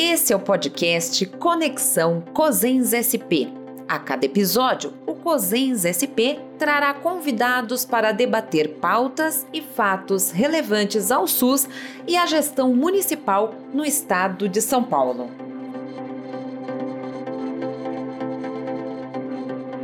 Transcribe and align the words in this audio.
Esse 0.00 0.32
é 0.32 0.36
o 0.36 0.38
podcast 0.38 1.26
Conexão 1.26 2.20
Cosens 2.32 2.92
SP. 2.94 3.50
A 3.88 3.98
cada 3.98 4.24
episódio, 4.26 4.94
o 5.04 5.16
Cosens 5.16 5.82
SP 5.82 6.38
trará 6.56 6.94
convidados 6.94 7.84
para 7.84 8.12
debater 8.12 8.76
pautas 8.76 9.44
e 9.52 9.60
fatos 9.60 10.30
relevantes 10.30 11.10
ao 11.10 11.26
SUS 11.26 11.68
e 12.06 12.16
à 12.16 12.26
gestão 12.26 12.72
municipal 12.76 13.52
no 13.74 13.84
estado 13.84 14.48
de 14.48 14.62
São 14.62 14.84
Paulo. 14.84 15.28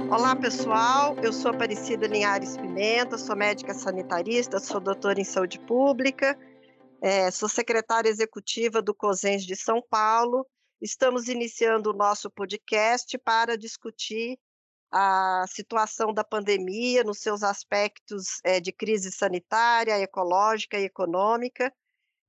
Olá, 0.09 0.37
pessoal. 0.37 1.17
Eu 1.25 1.33
sou 1.33 1.51
Aparecida 1.51 2.07
Linhares 2.07 2.57
Pimenta, 2.57 3.19
sou 3.19 3.35
médica 3.35 3.75
sanitarista, 3.75 4.61
sou 4.61 4.79
doutora 4.79 5.21
em 5.21 5.25
saúde 5.25 5.59
pública 5.59 6.39
é, 7.05 7.31
sou 7.31 7.51
secretária 7.51 8.09
executiva 8.09 8.81
do 8.81 8.95
COSENS 8.95 9.45
de 9.45 9.55
São 9.55 9.83
Paulo. 9.83 10.47
Estamos 10.81 11.29
iniciando 11.29 11.91
o 11.91 11.93
nosso 11.93 12.31
podcast 12.31 13.19
para 13.19 13.59
discutir 13.59 14.39
a 14.91 15.45
situação 15.47 16.15
da 16.15 16.25
pandemia 16.25 17.05
nos 17.05 17.19
seus 17.19 17.43
aspectos 17.43 18.41
é, 18.43 18.59
de 18.59 18.73
crise 18.73 19.13
sanitária, 19.13 19.99
ecológica 19.99 20.81
e 20.81 20.85
econômica. 20.85 21.71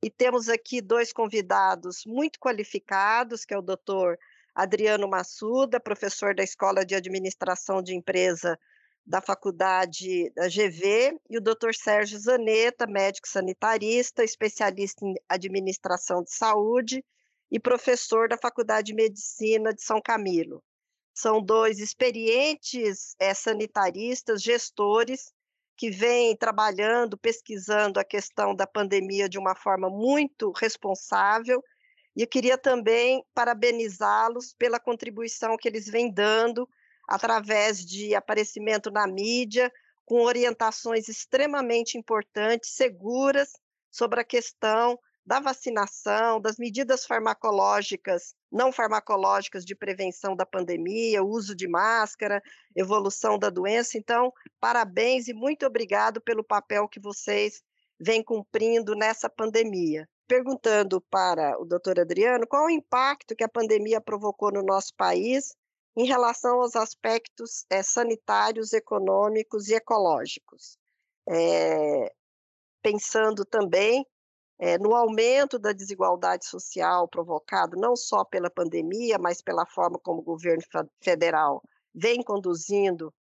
E 0.03 0.09
temos 0.09 0.49
aqui 0.49 0.81
dois 0.81 1.13
convidados 1.13 2.01
muito 2.05 2.37
qualificados, 2.37 3.45
que 3.45 3.53
é 3.53 3.57
o 3.57 3.61
doutor 3.61 4.19
Adriano 4.53 5.07
Massuda, 5.07 5.79
professor 5.79 6.35
da 6.35 6.43
Escola 6.43 6.85
de 6.85 6.95
Administração 6.95 7.81
de 7.81 7.95
Empresa 7.95 8.59
da 9.05 9.21
faculdade 9.21 10.31
da 10.31 10.47
GV, 10.47 11.19
e 11.29 11.37
o 11.37 11.41
Dr. 11.41 11.73
Sérgio 11.73 12.17
Zanetta, 12.17 12.87
médico 12.87 13.27
sanitarista, 13.27 14.23
especialista 14.23 15.05
em 15.05 15.13
administração 15.29 16.23
de 16.23 16.33
saúde 16.33 17.05
e 17.51 17.59
professor 17.59 18.27
da 18.27 18.37
Faculdade 18.37 18.87
de 18.87 18.95
Medicina 18.95 19.73
de 19.73 19.83
São 19.83 20.01
Camilo. 20.01 20.63
São 21.13 21.41
dois 21.41 21.79
experientes 21.79 23.15
é, 23.19 23.33
sanitaristas, 23.33 24.41
gestores, 24.41 25.31
que 25.77 25.91
vêm 25.91 26.35
trabalhando, 26.35 27.17
pesquisando 27.17 27.99
a 27.99 28.03
questão 28.03 28.55
da 28.55 28.65
pandemia 28.65 29.29
de 29.29 29.37
uma 29.37 29.55
forma 29.55 29.89
muito 29.89 30.51
responsável. 30.51 31.63
E 32.15 32.21
eu 32.21 32.27
queria 32.27 32.57
também 32.57 33.23
parabenizá-los 33.33 34.53
pela 34.57 34.79
contribuição 34.79 35.57
que 35.57 35.67
eles 35.67 35.85
vêm 35.85 36.11
dando 36.11 36.67
através 37.07 37.79
de 37.79 38.15
aparecimento 38.15 38.91
na 38.91 39.07
mídia, 39.07 39.71
com 40.05 40.21
orientações 40.21 41.07
extremamente 41.07 41.97
importantes, 41.97 42.71
seguras, 42.71 43.53
sobre 43.89 44.19
a 44.19 44.25
questão 44.25 44.99
da 45.25 45.39
vacinação, 45.39 46.39
das 46.39 46.57
medidas 46.57 47.05
farmacológicas, 47.05 48.35
não 48.51 48.71
farmacológicas 48.71 49.65
de 49.65 49.75
prevenção 49.75 50.35
da 50.35 50.45
pandemia, 50.45 51.23
uso 51.23 51.55
de 51.55 51.67
máscara, 51.67 52.43
evolução 52.75 53.39
da 53.39 53.49
doença. 53.49 53.97
Então, 53.97 54.31
parabéns 54.59 55.27
e 55.27 55.33
muito 55.33 55.65
obrigado 55.65 56.21
pelo 56.21 56.43
papel 56.43 56.87
que 56.87 56.99
vocês 56.99 57.63
vêm 57.99 58.23
cumprindo 58.23 58.93
nessa 58.93 59.27
pandemia. 59.27 60.07
Perguntando 60.27 61.01
para 61.09 61.59
o 61.59 61.65
doutor 61.65 61.99
Adriano 61.99 62.45
qual 62.47 62.65
o 62.65 62.69
impacto 62.69 63.35
que 63.35 63.43
a 63.43 63.49
pandemia 63.49 63.99
provocou 63.99 64.51
no 64.51 64.63
nosso 64.63 64.93
país 64.95 65.55
em 65.95 66.05
relação 66.05 66.61
aos 66.61 66.75
aspectos 66.75 67.65
é, 67.69 67.81
sanitários, 67.81 68.73
econômicos 68.73 69.69
e 69.69 69.75
ecológicos. 69.75 70.77
É, 71.27 72.13
pensando 72.81 73.43
também 73.45 74.05
é, 74.59 74.77
no 74.77 74.93
aumento 74.93 75.57
da 75.57 75.73
desigualdade 75.73 76.45
social 76.45 77.07
provocado 77.07 77.77
não 77.77 77.95
só 77.95 78.23
pela 78.23 78.49
pandemia, 78.49 79.17
mas 79.17 79.41
pela 79.41 79.65
forma 79.65 79.99
como 79.99 80.19
o 80.19 80.23
governo 80.23 80.63
federal 81.01 81.63
vem 81.93 82.21
conduzindo 82.21 83.13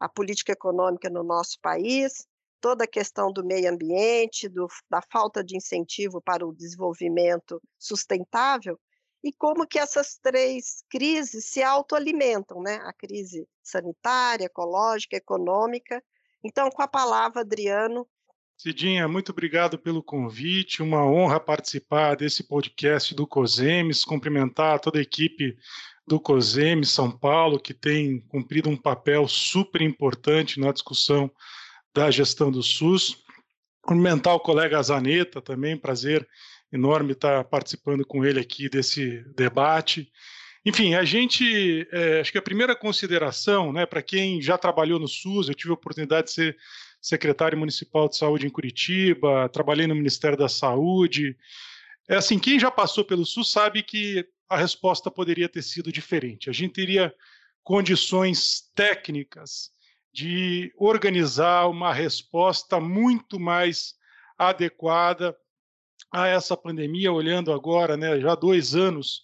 a 0.00 0.08
política 0.08 0.52
econômica 0.52 1.08
no 1.08 1.22
nosso 1.22 1.58
país, 1.60 2.26
toda 2.60 2.84
a 2.84 2.88
questão 2.88 3.32
do 3.32 3.44
meio 3.44 3.70
ambiente, 3.70 4.48
do, 4.48 4.66
da 4.90 5.00
falta 5.12 5.44
de 5.44 5.56
incentivo 5.56 6.20
para 6.20 6.46
o 6.46 6.54
desenvolvimento 6.54 7.60
sustentável, 7.78 8.78
e 9.24 9.32
como 9.32 9.66
que 9.66 9.78
essas 9.78 10.18
três 10.22 10.84
crises 10.90 11.46
se 11.46 11.62
autoalimentam, 11.62 12.60
né? 12.62 12.74
A 12.84 12.92
crise 12.92 13.48
sanitária, 13.62 14.44
ecológica, 14.44 15.16
econômica. 15.16 16.04
Então, 16.44 16.68
com 16.68 16.82
a 16.82 16.86
palavra, 16.86 17.40
Adriano. 17.40 18.06
Cidinha, 18.54 19.08
muito 19.08 19.32
obrigado 19.32 19.78
pelo 19.78 20.02
convite, 20.02 20.82
uma 20.82 21.04
honra 21.04 21.40
participar 21.40 22.16
desse 22.16 22.44
podcast 22.44 23.14
do 23.14 23.26
COSEMES, 23.26 24.04
cumprimentar 24.04 24.78
toda 24.78 24.98
a 24.98 25.02
equipe 25.02 25.56
do 26.06 26.20
COSEMES 26.20 26.90
São 26.90 27.10
Paulo, 27.10 27.58
que 27.58 27.72
tem 27.72 28.20
cumprido 28.28 28.68
um 28.68 28.76
papel 28.76 29.26
super 29.26 29.80
importante 29.80 30.60
na 30.60 30.70
discussão 30.70 31.30
da 31.94 32.10
gestão 32.10 32.50
do 32.50 32.62
SUS. 32.62 33.24
Cumprimentar 33.80 34.34
o 34.34 34.40
colega 34.40 34.82
Zaneta 34.82 35.40
também, 35.40 35.78
prazer 35.78 36.28
enorme 36.74 37.12
estar 37.12 37.44
participando 37.44 38.04
com 38.04 38.24
ele 38.24 38.40
aqui 38.40 38.68
desse 38.68 39.24
debate. 39.36 40.10
Enfim, 40.66 40.94
a 40.94 41.04
gente, 41.04 41.86
é, 41.92 42.20
acho 42.20 42.32
que 42.32 42.38
a 42.38 42.42
primeira 42.42 42.74
consideração, 42.74 43.72
né, 43.72 43.86
para 43.86 44.02
quem 44.02 44.42
já 44.42 44.58
trabalhou 44.58 44.98
no 44.98 45.06
SUS, 45.06 45.48
eu 45.48 45.54
tive 45.54 45.70
a 45.70 45.74
oportunidade 45.74 46.28
de 46.28 46.32
ser 46.32 46.56
secretário 47.00 47.56
municipal 47.56 48.08
de 48.08 48.16
saúde 48.16 48.46
em 48.46 48.50
Curitiba, 48.50 49.48
trabalhei 49.50 49.86
no 49.86 49.94
Ministério 49.94 50.38
da 50.38 50.48
Saúde. 50.48 51.36
É 52.08 52.16
assim, 52.16 52.38
quem 52.38 52.58
já 52.58 52.70
passou 52.70 53.04
pelo 53.04 53.26
SUS 53.26 53.52
sabe 53.52 53.82
que 53.82 54.26
a 54.48 54.56
resposta 54.56 55.10
poderia 55.10 55.48
ter 55.48 55.62
sido 55.62 55.92
diferente. 55.92 56.48
A 56.48 56.52
gente 56.52 56.72
teria 56.72 57.14
condições 57.62 58.62
técnicas 58.74 59.70
de 60.12 60.72
organizar 60.76 61.68
uma 61.68 61.92
resposta 61.92 62.80
muito 62.80 63.38
mais 63.38 63.94
adequada 64.38 65.36
a 66.12 66.26
essa 66.26 66.56
pandemia, 66.56 67.12
olhando 67.12 67.52
agora, 67.52 67.96
né, 67.96 68.20
já 68.20 68.34
dois 68.34 68.74
anos 68.74 69.22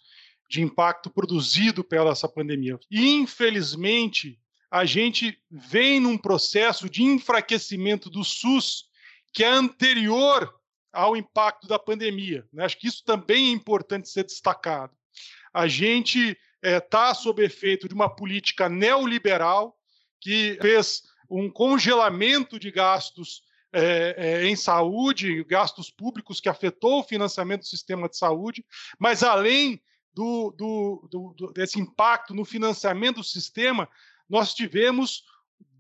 de 0.48 0.60
impacto 0.60 1.08
produzido 1.08 1.84
pela 1.84 2.10
essa 2.10 2.28
pandemia. 2.28 2.78
E, 2.91 3.10
infelizmente, 3.10 4.38
a 4.70 4.84
gente 4.84 5.38
vem 5.50 6.00
num 6.00 6.18
processo 6.18 6.88
de 6.91 7.02
enfraquecimento 7.02 8.10
do 8.10 8.24
SUS 8.24 8.84
que 9.32 9.44
é 9.44 9.48
anterior 9.48 10.52
ao 10.92 11.16
impacto 11.16 11.68
da 11.68 11.78
pandemia. 11.78 12.44
Né? 12.52 12.64
Acho 12.64 12.78
que 12.78 12.88
isso 12.88 13.04
também 13.04 13.48
é 13.48 13.52
importante 13.52 14.08
ser 14.08 14.24
destacado. 14.24 14.92
A 15.52 15.68
gente 15.68 16.36
está 16.62 17.08
eh, 17.08 17.10
é, 17.10 17.14
sob 17.14 17.44
efeito 17.44 17.88
de 17.88 17.94
uma 17.94 18.08
política 18.08 18.68
neoliberal 18.68 19.76
que 20.20 20.58
fez 20.60 21.02
um 21.30 21.48
congelamento 21.48 22.58
de 22.58 22.70
gastos 22.70 23.42
é, 23.72 24.14
é, 24.16 24.47
em 24.47 24.56
saúde, 24.56 25.44
gastos 25.44 25.91
públicos 25.91 26.41
que 26.41 26.48
afetou 26.48 27.00
o 27.00 27.04
financiamento 27.04 27.60
do 27.60 27.66
sistema 27.66 28.08
de 28.08 28.16
saúde, 28.16 28.64
mas 28.98 29.22
além 29.22 29.81
do, 30.12 30.50
do, 30.56 31.34
do, 31.36 31.53
desse 31.53 31.78
impacto 31.78 32.34
no 32.34 32.44
financiamento 32.44 33.16
do 33.16 33.25
sistema, 33.25 33.88
nós 34.28 34.54
tivemos, 34.54 35.25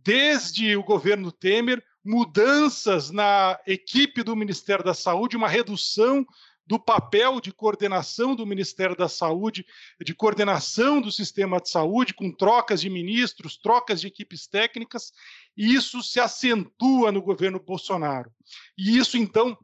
desde 0.02 0.76
o 0.76 0.82
governo 0.82 1.32
Temer, 1.32 1.84
mudanças 2.04 3.10
na 3.10 3.58
equipe 3.66 4.22
do 4.22 4.34
Ministério 4.34 4.84
da 4.84 4.94
Saúde, 4.94 5.36
uma 5.36 5.48
redução 5.48 6.26
do 6.66 6.78
papel 6.78 7.40
de 7.40 7.52
coordenação 7.52 8.34
do 8.34 8.46
Ministério 8.46 8.96
da 8.96 9.08
Saúde, 9.08 9.66
de 10.00 10.14
coordenação 10.14 11.00
do 11.00 11.10
sistema 11.10 11.60
de 11.60 11.68
saúde, 11.68 12.14
com 12.14 12.30
trocas 12.30 12.80
de 12.80 12.88
ministros, 12.88 13.56
trocas 13.56 14.00
de 14.00 14.06
equipes 14.06 14.46
técnicas, 14.46 15.12
e 15.56 15.74
isso 15.74 16.02
se 16.02 16.20
acentua 16.20 17.10
no 17.10 17.20
governo 17.20 17.58
Bolsonaro. 17.58 18.32
E 18.78 18.96
isso, 18.96 19.16
então, 19.16 19.58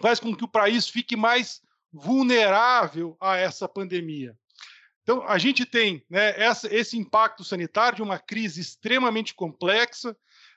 faz 0.00 0.18
com 0.18 0.34
que 0.34 0.44
o 0.44 0.48
país 0.48 0.88
fique 0.88 1.16
mais 1.16 1.60
vulnerável 1.92 3.16
a 3.20 3.36
essa 3.36 3.68
pandemia. 3.68 4.34
Então, 5.02 5.22
a 5.26 5.38
gente 5.38 5.66
tem 5.66 6.04
né, 6.08 6.40
essa, 6.40 6.72
esse 6.74 6.96
impacto 6.96 7.42
sanitário 7.42 7.96
de 7.96 8.02
uma 8.02 8.18
crise 8.18 8.60
extremamente 8.60 9.34
complexa, 9.34 10.16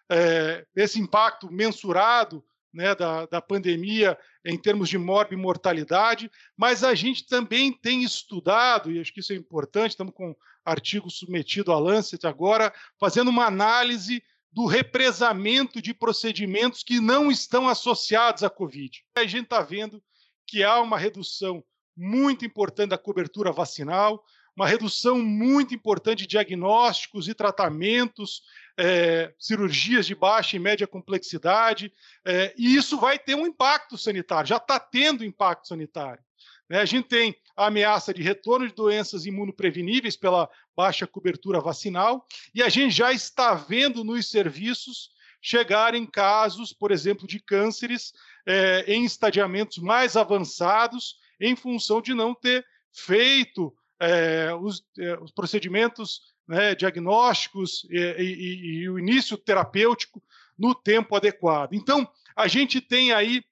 é, 0.10 0.66
esse 0.76 1.00
impacto 1.00 1.52
mensurado 1.52 2.44
né, 2.74 2.96
da, 2.96 3.26
da 3.28 3.42
pandemia 3.42 4.18
em 4.44 4.58
termos 4.58 4.90
de 4.90 4.98
morte 4.98 5.34
e 5.34 5.38
mortalidade, 5.38 6.30
mas 6.58 6.84
a 6.84 6.96
gente 6.96 7.26
também 7.28 7.72
tem 7.72 8.04
estudado, 8.04 8.92
e 8.92 9.00
acho 9.00 9.14
que 9.14 9.20
isso 9.20 9.32
é 9.32 9.36
importante, 9.36 9.92
estamos 9.92 10.14
com 10.14 10.32
um 10.32 10.36
artigo 10.66 11.10
submetido 11.10 11.72
à 11.72 11.80
Lancet 11.80 12.26
agora, 12.26 12.74
fazendo 13.00 13.30
uma 13.30 13.46
análise 13.46 14.24
do 14.52 14.66
represamento 14.66 15.82
de 15.82 15.94
procedimentos 15.94 16.84
que 16.84 17.00
não 17.00 17.32
estão 17.32 17.68
associados 17.68 18.44
à 18.44 18.50
Covid. 18.50 19.04
A 19.16 19.26
gente 19.26 19.46
está 19.46 19.62
vendo 19.62 20.02
que 20.48 20.64
há 20.64 20.80
uma 20.80 20.98
redução 20.98 21.64
muito 21.96 22.46
importante 22.46 22.90
da 22.90 22.98
cobertura 22.98 23.52
vacinal, 23.52 24.24
uma 24.56 24.68
redução 24.68 25.20
muito 25.20 25.74
importante 25.74 26.20
de 26.20 26.28
diagnósticos 26.28 27.28
e 27.28 27.34
tratamentos, 27.34 28.44
é, 28.78 29.34
cirurgias 29.40 30.06
de 30.06 30.16
baixa 30.16 30.56
e 30.56 30.60
média 30.60 30.88
complexidade, 30.88 31.92
é, 32.26 32.54
e 32.58 32.76
isso 32.76 32.98
vai 32.98 33.18
ter 33.18 33.36
um 33.36 33.48
impacto 33.48 33.98
sanitário, 33.98 34.50
já 34.50 34.58
está 34.58 34.80
tendo 34.80 35.26
impacto 35.26 35.68
sanitário. 35.68 36.24
Né? 36.70 36.80
A 36.80 36.86
gente 36.86 37.08
tem 37.08 37.36
a 37.56 37.68
ameaça 37.68 38.14
de 38.14 38.22
retorno 38.22 38.68
de 38.68 38.74
doenças 38.74 39.26
imunopreveníveis 39.26 40.16
pela 40.16 40.50
baixa 40.76 41.08
cobertura 41.08 41.60
vacinal, 41.60 42.26
e 42.54 42.62
a 42.62 42.70
gente 42.70 42.96
já 42.96 43.12
está 43.12 43.54
vendo 43.54 44.04
nos 44.04 44.30
serviços 44.30 45.12
chegarem 45.42 46.06
casos, 46.06 46.72
por 46.72 46.90
exemplo, 46.90 47.28
de 47.28 47.38
cânceres 47.38 48.14
é, 48.46 48.86
em 48.88 49.04
estadiamentos 49.04 49.78
mais 49.78 50.16
avançados, 50.16 51.18
em 51.40 51.54
função 51.54 52.02
de 52.02 52.14
não 52.14 52.34
ter 52.34 52.66
feito 52.94 53.76
é, 54.04 54.54
os, 54.54 54.86
é, 54.98 55.18
os, 55.20 55.32
procedimentos 55.32 56.22
né, 56.48 56.76
diagnósticos 56.76 57.88
e, 57.90 57.98
e, 57.98 58.82
e, 58.82 58.90
o 58.90 59.00
início 59.00 59.38
terapêutico 59.38 60.22
no 60.58 60.76
tempo 60.76 61.16
adequado. 61.16 61.74
Então, 61.74 62.08
a 62.36 62.48
gente 62.48 62.80
tem 62.80 63.12
aí 63.12 63.44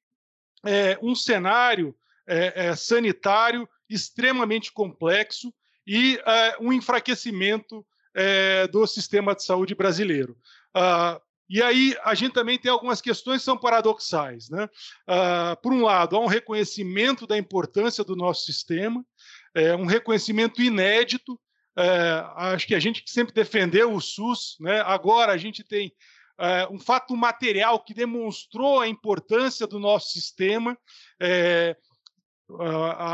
um 1.02 1.16
cenário 1.16 1.96
sanitário 2.78 3.68
extremamente 3.90 4.72
complexo 4.72 5.52
e 5.88 6.20
um 6.60 6.72
enfraquecimento 6.72 7.84
do 8.72 8.86
sistema 8.86 9.34
de 9.34 9.44
saúde 9.44 9.74
brasileiro. 9.74 10.38
Uh, 10.76 11.20
e 11.52 11.62
aí 11.62 11.98
a 12.06 12.16
gente 12.16 12.32
também 12.32 12.58
tem 12.58 12.72
algumas 12.72 13.02
questões 13.02 13.40
que 13.40 13.46
são 13.46 13.58
paradoxais. 13.58 14.50
Né? 14.50 14.70
Uh, 15.06 15.62
por 15.62 15.74
um 15.74 15.84
lado, 15.84 16.16
há 16.16 16.20
um 16.20 16.26
reconhecimento 16.28 17.28
da 17.28 17.38
importância 17.38 18.06
do 18.06 18.16
nosso 18.16 18.46
sistema, 18.46 19.06
é, 19.56 19.76
um 19.76 19.86
reconhecimento 19.86 20.62
inédito. 20.62 21.40
É, 21.78 22.24
acho 22.36 22.68
que 22.68 22.76
a 22.76 22.80
gente 22.80 23.04
sempre 23.08 23.34
defendeu 23.34 23.94
o 23.94 24.02
SUS, 24.02 24.58
né? 24.60 24.82
agora 24.82 25.32
a 25.32 25.38
gente 25.38 25.64
tem 25.64 25.94
é, 26.40 26.68
um 26.70 26.80
fato 26.80 27.16
material 27.16 27.80
que 27.80 27.94
demonstrou 27.94 28.80
a 28.80 28.88
importância 28.88 29.66
do 29.66 29.80
nosso 29.80 30.12
sistema. 30.12 30.78
É, 31.20 31.76
a, 32.60 33.14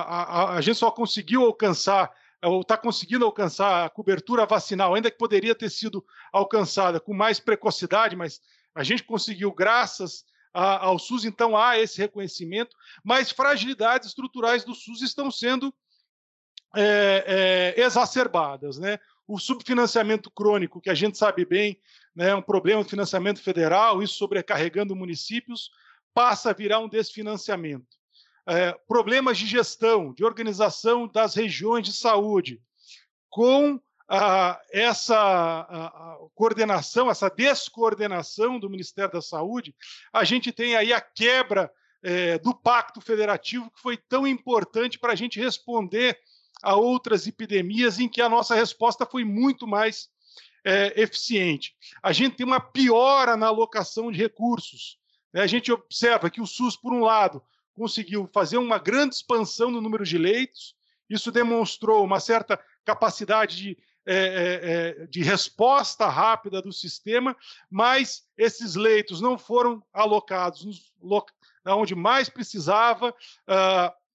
a, 0.51 0.56
a, 0.56 0.62
gente 0.62 0.78
só 0.78 0.89
conseguiu 0.89 1.45
alcançar 1.45 2.12
ou 2.44 2.62
está 2.62 2.78
conseguindo 2.78 3.25
alcançar 3.25 3.86
a 3.86 3.89
cobertura 3.89 4.45
vacinal, 4.45 4.94
ainda 4.94 5.10
que 5.10 5.18
poderia 5.18 5.56
ter 5.56 5.69
sido 5.69 6.06
alcançada 6.31 7.00
com 7.00 7.13
mais 7.13 7.39
precocidade, 7.39 8.16
mas 8.16 8.39
a 8.75 8.84
gente 8.84 9.04
conseguiu 9.04 9.51
graças 9.51 10.24
ao 10.54 10.98
SUS, 10.98 11.25
então 11.25 11.56
há 11.56 11.78
esse 11.78 12.00
reconhecimento, 12.00 12.75
mas 13.04 13.31
fragilidades 13.31 14.07
estruturais 14.07 14.63
do 14.63 14.74
SUS 14.74 15.01
estão 15.01 15.30
sendo 15.30 15.74
é, 16.75 17.73
é, 17.77 17.81
exacerbadas. 17.81 18.77
Né? 18.77 18.99
O 19.27 19.39
subfinanciamento 19.39 20.31
crônico, 20.31 20.81
que 20.81 20.89
a 20.89 20.93
gente 20.93 21.17
sabe 21.17 21.45
bem, 21.45 21.79
né, 22.15 22.29
é 22.29 22.35
um 22.35 22.41
problema 22.41 22.83
do 22.83 22.89
financiamento 22.89 23.41
federal, 23.41 24.01
isso 24.01 24.15
sobrecarregando 24.15 24.95
municípios, 24.95 25.69
passa 26.13 26.49
a 26.49 26.53
virar 26.53 26.79
um 26.79 26.89
desfinanciamento 26.89 27.97
é, 28.47 28.71
problemas 28.87 29.37
de 29.37 29.45
gestão, 29.45 30.13
de 30.13 30.23
organização 30.23 31.05
das 31.05 31.35
regiões 31.35 31.85
de 31.85 31.93
saúde, 31.93 32.61
com 33.29 33.79
ah, 34.09 34.59
essa 34.71 35.17
a, 35.17 35.87
a 35.87 36.17
coordenação, 36.33 37.11
essa 37.11 37.29
descoordenação 37.29 38.57
do 38.57 38.69
Ministério 38.69 39.11
da 39.11 39.21
Saúde, 39.21 39.75
a 40.13 40.23
gente 40.23 40.53
tem 40.53 40.77
aí 40.77 40.93
a 40.93 41.01
quebra 41.01 41.69
é, 42.01 42.39
do 42.39 42.55
pacto 42.55 43.01
federativo, 43.01 43.69
que 43.69 43.81
foi 43.81 43.97
tão 43.97 44.25
importante 44.25 44.97
para 44.97 45.11
a 45.11 45.15
gente 45.15 45.41
responder 45.41 46.17
a 46.63 46.75
outras 46.75 47.27
epidemias 47.27 48.00
em 48.00 48.07
que 48.07 48.21
a 48.21 48.30
nossa 48.30 48.56
resposta 48.56 49.06
foi 49.06 49.24
muito 49.24 49.68
mais 49.68 50.09
é, 50.63 51.01
eficiente. 51.01 51.75
A 52.04 52.12
gente 52.12 52.36
tem 52.36 52.45
uma 52.45 52.59
piora 52.59 53.38
na 53.38 53.48
alocação 53.48 54.12
de 54.12 54.18
recursos. 54.18 54.98
Né? 55.31 55.42
A 55.42 55.48
gente 55.48 55.71
observa 55.71 56.30
que 56.30 56.42
o 56.42 56.48
SUS, 56.48 56.75
por 56.75 56.94
um 56.94 57.01
lado, 57.01 57.42
conseguiu 57.74 58.27
fazer 58.33 58.57
uma 58.57 58.77
grande 58.77 59.15
expansão 59.15 59.71
no 59.71 59.80
número 59.80 60.04
de 60.04 60.18
leitos. 60.18 60.75
Isso 61.09 61.31
demonstrou 61.31 62.04
uma 62.04 62.19
certa 62.19 62.60
capacidade 62.83 63.56
de, 63.56 63.77
é, 64.06 64.95
é, 65.01 65.06
de 65.07 65.21
resposta 65.21 66.07
rápida 66.07 66.62
do 66.62 66.74
sistema, 66.74 67.36
mas 67.69 68.24
esses 68.38 68.75
leitos 68.75 69.21
não 69.21 69.38
foram 69.38 69.83
alocados 69.94 70.92
onde 71.65 71.95
mais 71.95 72.30
precisava. 72.30 73.10
Uh, 73.48 74.06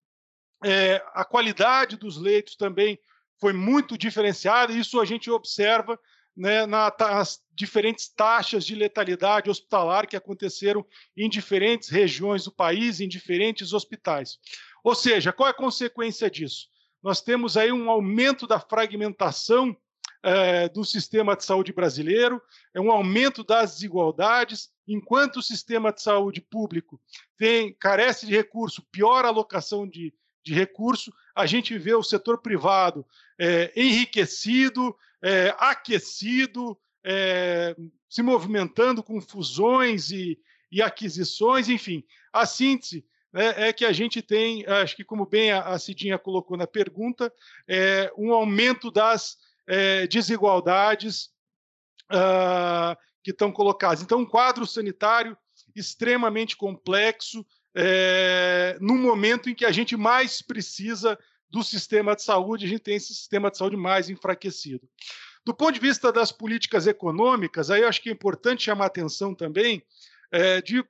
é, 0.64 1.02
a 1.14 1.24
qualidade 1.24 1.96
dos 1.96 2.16
leitos 2.16 2.56
também 2.56 2.98
foi 3.40 3.52
muito 3.52 3.98
diferenciada, 3.98 4.72
isso 4.72 5.00
a 5.00 5.04
gente 5.04 5.30
observa 5.30 5.98
né, 6.36 6.64
nas 6.66 7.42
diferentes 7.52 8.08
taxas 8.08 8.64
de 8.64 8.74
letalidade 8.74 9.50
hospitalar 9.50 10.06
que 10.06 10.16
aconteceram 10.16 10.86
em 11.16 11.28
diferentes 11.28 11.88
regiões 11.88 12.44
do 12.44 12.52
país, 12.52 13.00
em 13.00 13.08
diferentes 13.08 13.72
hospitais. 13.72 14.38
Ou 14.82 14.94
seja, 14.94 15.32
qual 15.32 15.48
é 15.48 15.50
a 15.50 15.54
consequência 15.54 16.30
disso? 16.30 16.68
Nós 17.02 17.20
temos 17.20 17.56
aí 17.56 17.72
um 17.72 17.90
aumento 17.90 18.46
da 18.46 18.60
fragmentação 18.60 19.76
é, 20.22 20.68
do 20.68 20.84
sistema 20.84 21.36
de 21.36 21.44
saúde 21.44 21.72
brasileiro, 21.72 22.40
é 22.72 22.80
um 22.80 22.92
aumento 22.92 23.42
das 23.42 23.74
desigualdades, 23.74 24.70
enquanto 24.86 25.36
o 25.36 25.42
sistema 25.42 25.92
de 25.92 26.00
saúde 26.00 26.40
público 26.40 27.00
tem 27.36 27.74
carece 27.74 28.26
de 28.26 28.32
recurso, 28.32 28.86
pior 28.92 29.24
alocação 29.24 29.86
de, 29.86 30.14
de 30.44 30.54
recurso, 30.54 31.12
a 31.34 31.46
gente 31.46 31.76
vê 31.78 31.94
o 31.94 32.02
setor 32.02 32.38
privado 32.38 33.06
é, 33.38 33.72
enriquecido, 33.76 34.96
é, 35.22 35.54
aquecido, 35.58 36.78
é, 37.04 37.76
se 38.08 38.22
movimentando 38.22 39.02
com 39.02 39.20
fusões 39.20 40.10
e, 40.10 40.38
e, 40.70 40.82
aquisições, 40.82 41.68
enfim. 41.68 42.04
A 42.32 42.44
síntese 42.44 43.04
né, 43.32 43.68
é 43.68 43.72
que 43.72 43.84
a 43.84 43.92
gente 43.92 44.20
tem, 44.20 44.66
acho 44.66 44.96
que 44.96 45.04
como 45.04 45.26
bem 45.26 45.52
a, 45.52 45.60
a 45.62 45.78
Cidinha 45.78 46.18
colocou 46.18 46.56
na 46.56 46.66
pergunta, 46.66 47.32
é, 47.66 48.12
um 48.16 48.32
aumento 48.32 48.90
das 48.90 49.38
é, 49.66 50.06
desigualdades 50.06 51.30
uh, 52.10 52.96
que 53.22 53.30
estão 53.30 53.52
colocadas. 53.52 54.02
Então, 54.02 54.20
um 54.20 54.26
quadro 54.26 54.66
sanitário 54.66 55.36
extremamente 55.74 56.56
complexo, 56.56 57.46
é, 57.74 58.76
no 58.80 58.94
momento 58.94 59.48
em 59.48 59.54
que 59.54 59.64
a 59.64 59.72
gente 59.72 59.96
mais 59.96 60.42
precisa 60.42 61.18
do 61.50 61.62
sistema 61.62 62.16
de 62.16 62.22
saúde, 62.22 62.64
a 62.64 62.68
gente 62.68 62.80
tem 62.80 62.96
esse 62.96 63.14
sistema 63.14 63.50
de 63.50 63.58
saúde 63.58 63.76
mais 63.76 64.08
enfraquecido. 64.08 64.88
Do 65.44 65.54
ponto 65.54 65.72
de 65.72 65.80
vista 65.80 66.12
das 66.12 66.32
políticas 66.32 66.86
econômicas, 66.86 67.70
aí 67.70 67.82
eu 67.82 67.88
acho 67.88 68.00
que 68.00 68.08
é 68.08 68.12
importante 68.12 68.64
chamar 68.64 68.86
atenção 68.86 69.34
também 69.34 69.82
é, 70.30 70.62
de 70.62 70.84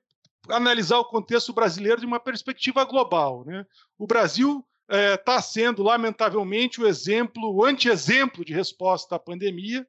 analisar 0.47 0.99
o 0.99 1.05
contexto 1.05 1.51
brasileiro 1.53 1.99
de 1.99 2.05
uma 2.05 2.19
perspectiva 2.19 2.83
global. 2.85 3.43
Né? 3.45 3.65
O 3.97 4.05
Brasil 4.05 4.65
está 4.89 5.35
é, 5.35 5.41
sendo, 5.41 5.83
lamentavelmente, 5.83 6.81
o 6.81 6.87
exemplo, 6.87 7.53
o 7.53 7.65
anti-exemplo 7.65 8.45
de 8.45 8.53
resposta 8.53 9.15
à 9.15 9.19
pandemia, 9.19 9.87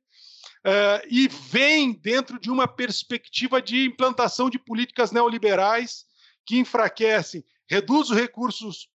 é, 0.64 1.06
e 1.10 1.28
vem 1.28 1.92
dentro 1.92 2.40
de 2.40 2.50
uma 2.50 2.66
perspectiva 2.66 3.60
de 3.60 3.84
implantação 3.84 4.48
de 4.48 4.58
políticas 4.58 5.12
neoliberais 5.12 6.06
que 6.44 6.58
enfraquecem, 6.58 7.44
reduz 7.68 8.10
os 8.10 8.16
recursos 8.16 8.88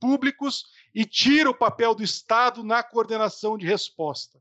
públicos 0.00 0.66
e 0.94 1.04
tira 1.04 1.50
o 1.50 1.54
papel 1.54 1.94
do 1.94 2.02
Estado 2.02 2.62
na 2.62 2.82
coordenação 2.82 3.56
de 3.56 3.66
resposta. 3.66 4.40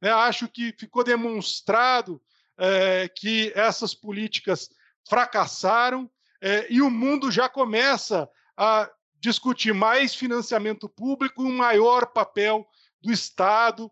Né, 0.00 0.10
acho 0.10 0.48
que 0.48 0.74
ficou 0.78 1.04
demonstrado 1.04 2.20
é, 2.58 3.08
que 3.08 3.52
essas 3.54 3.94
políticas 3.94 4.70
fracassaram 5.08 6.10
é, 6.40 6.66
e 6.70 6.82
o 6.82 6.90
mundo 6.90 7.30
já 7.30 7.48
começa 7.48 8.28
a 8.56 8.90
discutir 9.18 9.72
mais 9.72 10.14
financiamento 10.14 10.88
público 10.88 11.42
e 11.42 11.46
um 11.46 11.56
maior 11.56 12.06
papel 12.06 12.66
do 13.00 13.10
Estado 13.10 13.90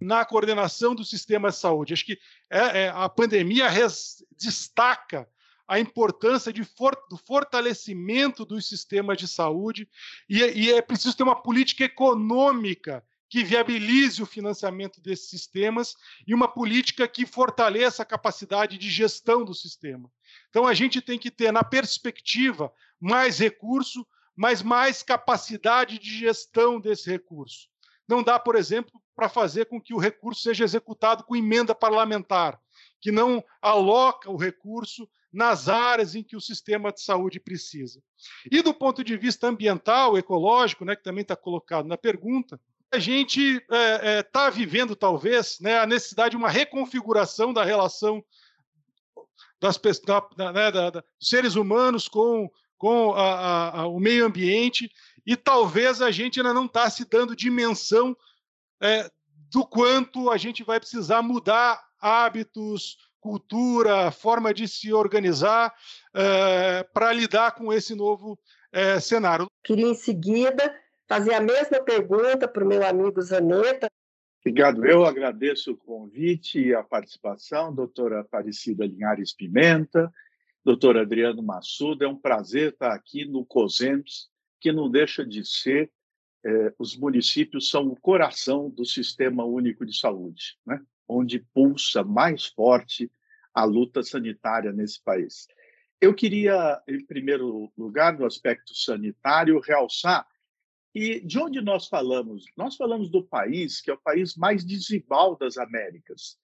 na 0.00 0.24
coordenação 0.24 0.94
do 0.94 1.04
sistema 1.04 1.50
de 1.50 1.56
saúde. 1.56 1.92
Acho 1.92 2.06
que 2.06 2.18
é, 2.48 2.84
é 2.84 2.88
a 2.88 3.08
pandemia 3.08 3.68
res, 3.68 4.24
destaca 4.36 5.28
a 5.70 5.78
importância 5.78 6.52
de 6.52 6.64
for, 6.64 7.00
do 7.08 7.16
fortalecimento 7.16 8.44
dos 8.44 8.66
sistemas 8.66 9.16
de 9.16 9.28
saúde 9.28 9.88
e, 10.28 10.38
e 10.38 10.72
é 10.72 10.82
preciso 10.82 11.16
ter 11.16 11.22
uma 11.22 11.40
política 11.40 11.84
econômica 11.84 13.04
que 13.28 13.44
viabilize 13.44 14.20
o 14.20 14.26
financiamento 14.26 15.00
desses 15.00 15.30
sistemas 15.30 15.94
e 16.26 16.34
uma 16.34 16.48
política 16.48 17.06
que 17.06 17.24
fortaleça 17.24 18.02
a 18.02 18.04
capacidade 18.04 18.76
de 18.76 18.90
gestão 18.90 19.44
do 19.44 19.54
sistema. 19.54 20.10
Então, 20.48 20.66
a 20.66 20.74
gente 20.74 21.00
tem 21.00 21.16
que 21.16 21.30
ter, 21.30 21.52
na 21.52 21.62
perspectiva, 21.62 22.72
mais 22.98 23.38
recurso, 23.38 24.04
mas 24.34 24.62
mais 24.62 25.04
capacidade 25.04 26.00
de 26.00 26.18
gestão 26.18 26.80
desse 26.80 27.08
recurso. 27.08 27.68
Não 28.08 28.24
dá, 28.24 28.40
por 28.40 28.56
exemplo, 28.56 29.00
para 29.14 29.28
fazer 29.28 29.66
com 29.66 29.80
que 29.80 29.94
o 29.94 29.98
recurso 29.98 30.42
seja 30.42 30.64
executado 30.64 31.22
com 31.22 31.36
emenda 31.36 31.76
parlamentar, 31.76 32.60
que 33.00 33.12
não 33.12 33.44
aloca 33.62 34.28
o 34.28 34.36
recurso 34.36 35.08
nas 35.32 35.68
áreas 35.68 36.14
em 36.14 36.22
que 36.22 36.36
o 36.36 36.40
sistema 36.40 36.92
de 36.92 37.02
saúde 37.02 37.38
precisa. 37.38 38.02
E 38.50 38.62
do 38.62 38.74
ponto 38.74 39.04
de 39.04 39.16
vista 39.16 39.46
ambiental, 39.46 40.18
ecológico, 40.18 40.84
né, 40.84 40.96
que 40.96 41.02
também 41.02 41.22
está 41.22 41.36
colocado 41.36 41.86
na 41.86 41.96
pergunta, 41.96 42.60
a 42.92 42.98
gente 42.98 43.40
está 43.40 43.76
é, 43.76 44.18
é, 44.18 44.22
tá 44.22 44.50
vivendo, 44.50 44.96
talvez, 44.96 45.58
né, 45.60 45.78
a 45.78 45.86
necessidade 45.86 46.30
de 46.30 46.36
uma 46.36 46.50
reconfiguração 46.50 47.52
da 47.52 47.62
relação 47.62 48.24
das, 49.60 49.78
da, 50.04 50.52
né, 50.52 50.70
da, 50.72 50.90
da, 50.90 51.00
dos 51.00 51.28
seres 51.28 51.54
humanos 51.54 52.08
com, 52.08 52.50
com 52.76 53.12
a, 53.12 53.80
a, 53.82 53.86
o 53.86 54.00
meio 54.00 54.26
ambiente 54.26 54.90
e 55.24 55.36
talvez 55.36 56.02
a 56.02 56.10
gente 56.10 56.40
ainda 56.40 56.52
não 56.52 56.64
está 56.64 56.88
se 56.90 57.04
dando 57.04 57.36
dimensão 57.36 58.16
é, 58.82 59.08
do 59.52 59.64
quanto 59.64 60.30
a 60.30 60.36
gente 60.36 60.64
vai 60.64 60.80
precisar 60.80 61.22
mudar 61.22 61.80
hábitos, 62.00 62.96
cultura, 63.20 64.10
forma 64.10 64.52
de 64.52 64.66
se 64.66 64.92
organizar 64.92 65.72
é, 66.14 66.82
para 66.92 67.12
lidar 67.12 67.54
com 67.54 67.72
esse 67.72 67.94
novo 67.94 68.38
é, 68.72 68.98
cenário. 68.98 69.46
Queria 69.62 69.86
em 69.86 69.94
seguida 69.94 70.74
fazer 71.08 71.34
a 71.34 71.40
mesma 71.40 71.80
pergunta 71.82 72.48
para 72.48 72.64
o 72.64 72.68
meu 72.68 72.86
amigo 72.86 73.20
Zaneta. 73.20 73.88
Obrigado. 74.40 74.86
Eu 74.86 75.04
agradeço 75.04 75.72
o 75.72 75.76
convite 75.76 76.58
e 76.60 76.74
a 76.74 76.82
participação, 76.82 77.74
doutora 77.74 78.20
Aparecida 78.20 78.86
Linhares 78.86 79.34
Pimenta, 79.34 80.10
doutor 80.64 80.96
Adriano 80.96 81.42
Massuda. 81.42 82.06
É 82.06 82.08
um 82.08 82.16
prazer 82.16 82.72
estar 82.72 82.92
aqui 82.92 83.26
no 83.26 83.44
COSEMS, 83.44 84.30
que 84.58 84.72
não 84.72 84.90
deixa 84.90 85.26
de 85.26 85.44
ser, 85.44 85.90
é, 86.44 86.72
os 86.78 86.96
municípios 86.96 87.68
são 87.68 87.88
o 87.88 87.96
coração 87.96 88.70
do 88.70 88.84
Sistema 88.84 89.44
Único 89.44 89.84
de 89.84 89.98
Saúde, 89.98 90.56
né? 90.66 90.80
Onde 91.10 91.40
pulsa 91.52 92.02
mais 92.04 92.46
forte 92.46 93.10
a 93.52 93.64
luta 93.64 94.02
sanitária 94.02 94.72
nesse 94.72 95.02
país. 95.02 95.48
Eu 96.00 96.14
queria, 96.14 96.80
em 96.88 97.04
primeiro 97.04 97.70
lugar, 97.76 98.18
no 98.18 98.24
aspecto 98.24 98.74
sanitário, 98.74 99.60
realçar 99.60 100.26
e 100.94 101.20
de 101.20 101.38
onde 101.38 101.60
nós 101.60 101.86
falamos? 101.86 102.44
Nós 102.56 102.76
falamos 102.76 103.10
do 103.10 103.22
país 103.22 103.80
que 103.80 103.90
é 103.90 103.94
o 103.94 104.00
país 104.00 104.36
mais 104.36 104.64
desigual 104.64 105.36
das 105.36 105.56
Américas. 105.56 106.36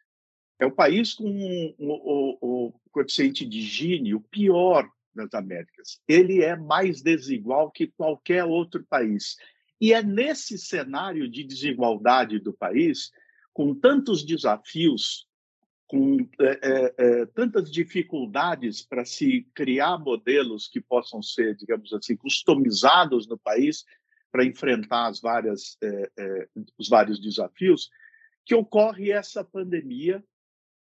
É 0.58 0.64
o 0.64 0.72
país 0.72 1.14
com 1.14 1.74
o, 1.78 2.38
o, 2.40 2.80
coeficiente 2.90 3.44
de 3.44 3.60
Gini, 3.60 4.14
o 4.14 4.20
pior 4.20 4.88
das 5.14 5.34
Américas. 5.34 6.00
Ele 6.08 6.42
é 6.42 6.56
mais 6.56 7.02
desigual 7.02 7.70
que 7.70 7.88
qualquer 7.88 8.44
outro 8.44 8.84
país. 8.84 9.36
E 9.80 9.92
é 9.92 10.02
nesse 10.02 10.56
cenário 10.56 11.28
de 11.28 11.44
desigualdade 11.44 12.38
do 12.38 12.52
país, 12.52 13.10
com 13.56 13.74
tantos 13.74 14.22
desafios, 14.22 15.26
com 15.86 16.28
é, 16.38 16.60
é, 16.62 16.94
é 16.98 17.26
tantas 17.26 17.70
dificuldades 17.72 18.82
para 18.82 19.02
se 19.02 19.48
criar 19.54 19.96
modelos 19.96 20.68
que 20.68 20.78
possam 20.78 21.22
ser, 21.22 21.56
digamos 21.56 21.90
assim, 21.94 22.14
customizados 22.18 23.26
no 23.26 23.38
país, 23.38 23.86
para 24.30 24.44
enfrentar 24.44 25.06
as 25.06 25.22
várias, 25.22 25.78
é, 25.82 26.10
é, 26.18 26.48
os 26.76 26.86
vários 26.86 27.18
desafios, 27.18 27.88
que 28.44 28.54
ocorre 28.54 29.10
essa 29.10 29.42
pandemia 29.42 30.22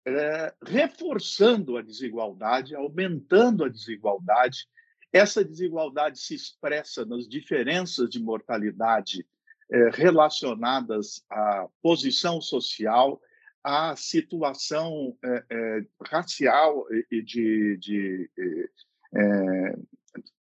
é, 0.08 0.56
reforçando 0.66 1.78
a 1.78 1.84
desigualdade, 1.84 2.74
aumentando 2.74 3.66
a 3.66 3.70
desigualdade. 3.70 4.68
Essa 5.14 5.46
desigualdade 5.46 6.18
se 6.18 6.34
expressa 6.34 7.06
nas 7.06 7.28
diferenças 7.28 8.10
de 8.10 8.20
mortalidade 8.20 9.28
é, 9.70 9.90
relacionadas 9.90 11.24
à 11.30 11.68
posição 11.82 12.40
social, 12.42 13.22
à 13.64 13.96
situação 13.96 15.18
é, 15.24 15.44
é, 15.50 15.86
racial 16.06 16.86
e 17.12 17.22
de, 17.22 17.78
de, 17.78 18.30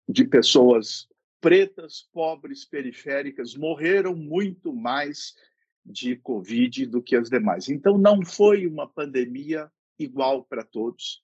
de 0.08 0.26
pessoas 0.26 1.08
pretas, 1.42 2.08
pobres, 2.12 2.66
periféricas 2.66 3.56
morreram 3.56 4.16
muito 4.16 4.74
mais 4.74 5.36
de 5.86 6.16
Covid 6.16 6.88
do 6.88 7.02
que 7.02 7.16
as 7.16 7.30
demais. 7.30 7.70
Então, 7.70 7.98
não 7.98 8.26
foi 8.26 8.66
uma 8.66 8.88
pandemia 8.88 9.72
igual 10.00 10.44
para 10.44 10.64
todos. 10.64 11.24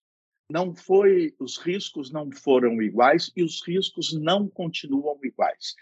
Não 0.50 0.76
foi, 0.76 1.34
os 1.40 1.58
riscos 1.58 2.12
não 2.12 2.32
foram 2.32 2.82
iguais 2.82 3.32
e 3.36 3.42
os 3.42 3.66
riscos 3.66 4.14
não 4.14 4.48
continuam 4.48 5.18
iguais. 5.24 5.76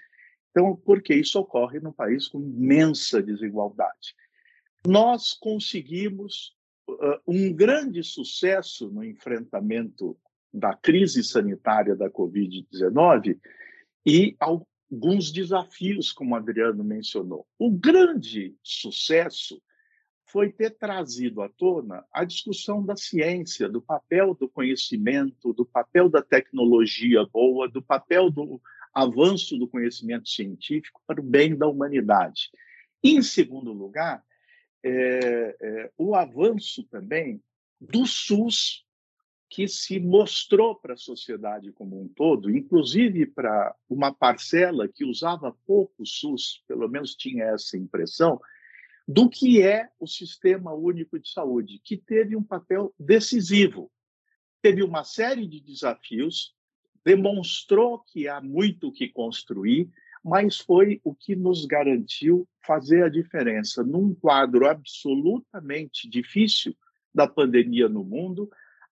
Então, 0.52 0.76
porque 0.76 1.14
isso 1.14 1.40
ocorre 1.40 1.80
num 1.80 1.92
país 1.92 2.28
com 2.28 2.40
imensa 2.40 3.22
desigualdade. 3.22 4.16
Nós 4.86 5.34
conseguimos 5.34 6.56
uh, 6.90 7.20
um 7.28 7.54
grande 7.54 8.04
sucesso 8.04 8.90
no 8.90 9.04
enfrentamento 9.04 10.18
da 10.52 10.76
crise 10.76 11.24
sanitária 11.24 11.96
da 11.96 12.10
Covid-19 12.10 13.38
e 14.06 14.36
alguns 14.40 15.32
desafios, 15.32 16.12
como 16.12 16.34
o 16.34 16.38
Adriano 16.38 16.84
mencionou. 16.84 17.46
O 17.58 17.70
grande 17.70 18.56
sucesso 18.64 19.62
foi 20.26 20.52
ter 20.52 20.72
trazido 20.72 21.42
à 21.42 21.50
tona 21.50 22.06
a 22.12 22.24
discussão 22.24 22.84
da 22.84 22.96
ciência, 22.96 23.68
do 23.68 23.82
papel 23.82 24.36
do 24.36 24.48
conhecimento, 24.48 25.54
do 25.54 25.66
papel 25.66 26.08
da 26.10 26.22
tecnologia 26.22 27.26
boa, 27.32 27.68
do 27.68 27.82
papel 27.82 28.30
do 28.30 28.62
avanço 28.94 29.58
do 29.58 29.68
conhecimento 29.68 30.30
científico 30.30 31.02
para 31.06 31.22
o 31.22 31.24
bem 31.24 31.56
da 31.56 31.68
humanidade. 31.68 32.50
Em 33.04 33.22
segundo 33.22 33.72
lugar, 33.72 34.24
é, 34.84 35.56
é, 35.62 35.92
o 35.98 36.16
avanço 36.16 36.84
também 36.86 37.42
do 37.80 38.06
SUS 38.06 38.86
que 39.50 39.68
se 39.68 40.00
mostrou 40.00 40.76
para 40.76 40.94
a 40.94 40.98
sociedade 40.98 41.72
como 41.72 42.00
um 42.00 42.08
todo, 42.08 42.56
inclusive 42.56 43.26
para 43.26 43.76
uma 43.90 44.14
parcela 44.14 44.88
que 44.88 45.04
usava 45.04 45.58
pouco 45.66 46.06
SUS, 46.06 46.64
pelo 46.68 46.88
menos 46.88 47.16
tinha 47.16 47.46
essa 47.46 47.76
impressão, 47.76 48.40
do 49.08 49.28
que 49.28 49.64
é 49.64 49.90
o 50.00 50.06
Sistema 50.06 50.72
Único 50.72 51.18
de 51.18 51.32
Saúde, 51.32 51.82
que 51.84 51.98
teve 51.98 52.36
um 52.36 52.44
papel 52.44 52.94
decisivo. 53.00 53.92
Teve 54.62 54.84
uma 54.84 55.04
série 55.04 55.48
de 55.48 55.60
desafios, 55.60 56.54
demonstrou 57.06 58.00
que 58.00 58.28
há 58.28 58.42
muito 58.42 58.88
o 58.88 58.92
que 58.92 59.10
construir, 59.10 59.90
mas 60.24 60.60
foi 60.60 61.00
o 61.04 61.14
que 61.16 61.36
nos 61.36 61.66
garantiu 61.66 62.48
fazer 62.66 63.04
a 63.04 63.10
diferença 63.10 63.84
num 63.84 64.14
quadro 64.14 64.68
absolutamente 64.68 66.10
difícil 66.10 66.76
da 67.14 67.28
pandemia 67.28 67.90
no 67.90 68.04
mundo, 68.04 68.50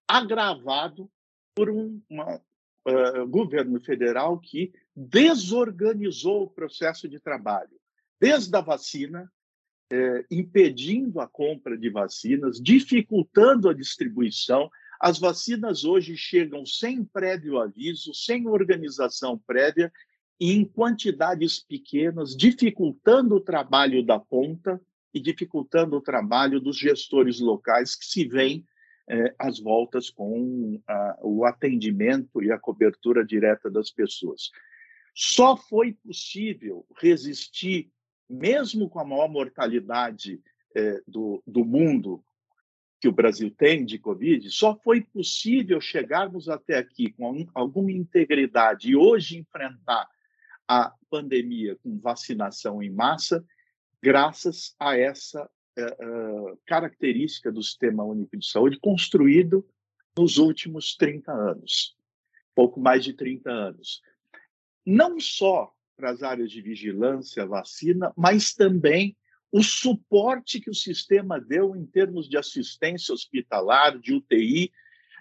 agravado 0.07 1.09
por 1.55 1.69
um 1.69 2.01
uma, 2.09 2.41
uh, 2.87 3.27
governo 3.27 3.79
federal 3.81 4.39
que 4.39 4.71
desorganizou 4.95 6.43
o 6.43 6.49
processo 6.49 7.07
de 7.07 7.19
trabalho, 7.19 7.77
desde 8.19 8.55
a 8.55 8.61
vacina, 8.61 9.31
eh, 9.89 10.25
impedindo 10.29 11.21
a 11.21 11.27
compra 11.27 11.77
de 11.77 11.89
vacinas, 11.89 12.59
dificultando 12.59 13.69
a 13.69 13.73
distribuição. 13.73 14.69
As 14.99 15.19
vacinas 15.19 15.83
hoje 15.83 16.17
chegam 16.17 16.65
sem 16.65 17.03
prévio 17.03 17.59
aviso, 17.59 18.13
sem 18.13 18.47
organização 18.47 19.37
prévia 19.37 19.91
e 20.39 20.53
em 20.53 20.65
quantidades 20.65 21.59
pequenas, 21.59 22.35
dificultando 22.35 23.35
o 23.35 23.41
trabalho 23.41 24.03
da 24.03 24.19
ponta 24.19 24.81
e 25.13 25.19
dificultando 25.19 25.97
o 25.97 26.01
trabalho 26.01 26.59
dos 26.59 26.77
gestores 26.77 27.39
locais 27.39 27.95
que 27.95 28.05
se 28.05 28.27
veem 28.27 28.65
é, 29.09 29.33
as 29.39 29.59
voltas 29.59 30.09
com 30.09 30.81
a, 30.87 31.17
o 31.21 31.45
atendimento 31.45 32.43
e 32.43 32.51
a 32.51 32.59
cobertura 32.59 33.25
direta 33.25 33.69
das 33.69 33.89
pessoas. 33.89 34.51
Só 35.15 35.55
foi 35.55 35.93
possível 35.93 36.85
resistir, 36.99 37.89
mesmo 38.29 38.89
com 38.89 38.99
a 38.99 39.05
maior 39.05 39.29
mortalidade 39.29 40.41
é, 40.75 41.01
do, 41.07 41.41
do 41.47 41.63
mundo 41.63 42.23
que 42.99 43.07
o 43.07 43.11
Brasil 43.11 43.51
tem 43.51 43.85
de 43.85 43.99
Covid, 43.99 44.49
só 44.49 44.75
foi 44.75 45.01
possível 45.01 45.79
chegarmos 45.79 46.49
até 46.49 46.77
aqui 46.77 47.11
com 47.11 47.47
alguma 47.53 47.91
integridade 47.91 48.89
e 48.89 48.95
hoje 48.95 49.37
enfrentar 49.37 50.07
a 50.67 50.93
pandemia 51.09 51.77
com 51.77 51.99
vacinação 51.99 52.81
em 52.81 52.89
massa, 52.89 53.45
graças 54.01 54.75
a 54.79 54.97
essa 54.97 55.49
uh, 55.77 56.59
característica 56.65 57.51
do 57.51 57.61
Sistema 57.61 58.03
Único 58.03 58.35
de 58.35 58.49
Saúde 58.49 58.79
construído 58.79 59.65
nos 60.17 60.37
últimos 60.37 60.95
30 60.95 61.31
anos, 61.31 61.95
pouco 62.55 62.79
mais 62.79 63.03
de 63.03 63.13
30 63.13 63.49
anos. 63.49 64.01
Não 64.85 65.19
só 65.19 65.71
para 65.95 66.11
as 66.11 66.23
áreas 66.23 66.51
de 66.51 66.61
vigilância, 66.61 67.45
vacina, 67.45 68.11
mas 68.15 68.53
também 68.53 69.15
o 69.51 69.63
suporte 69.63 70.59
que 70.59 70.69
o 70.69 70.75
sistema 70.75 71.39
deu 71.39 71.75
em 71.75 71.85
termos 71.85 72.29
de 72.29 72.37
assistência 72.37 73.13
hospitalar, 73.13 73.97
de 73.97 74.13
UTI. 74.13 74.71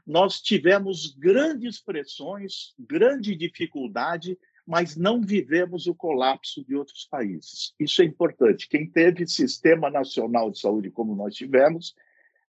Nós 0.06 0.40
tivemos 0.40 1.14
grandes 1.16 1.80
pressões, 1.80 2.74
grande 2.78 3.34
dificuldade 3.36 4.36
mas 4.66 4.96
não 4.96 5.22
vivemos 5.22 5.86
o 5.86 5.94
colapso 5.94 6.64
de 6.64 6.74
outros 6.74 7.06
países. 7.06 7.72
Isso 7.78 8.02
é 8.02 8.04
importante. 8.04 8.68
Quem 8.68 8.90
teve 8.90 9.26
sistema 9.26 9.88
nacional 9.88 10.50
de 10.50 10.58
saúde 10.58 10.90
como 10.90 11.14
nós 11.14 11.36
tivemos, 11.36 11.94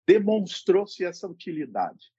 demonstrou-se 0.06 1.04
essa 1.04 1.28
utilidade. 1.28 2.12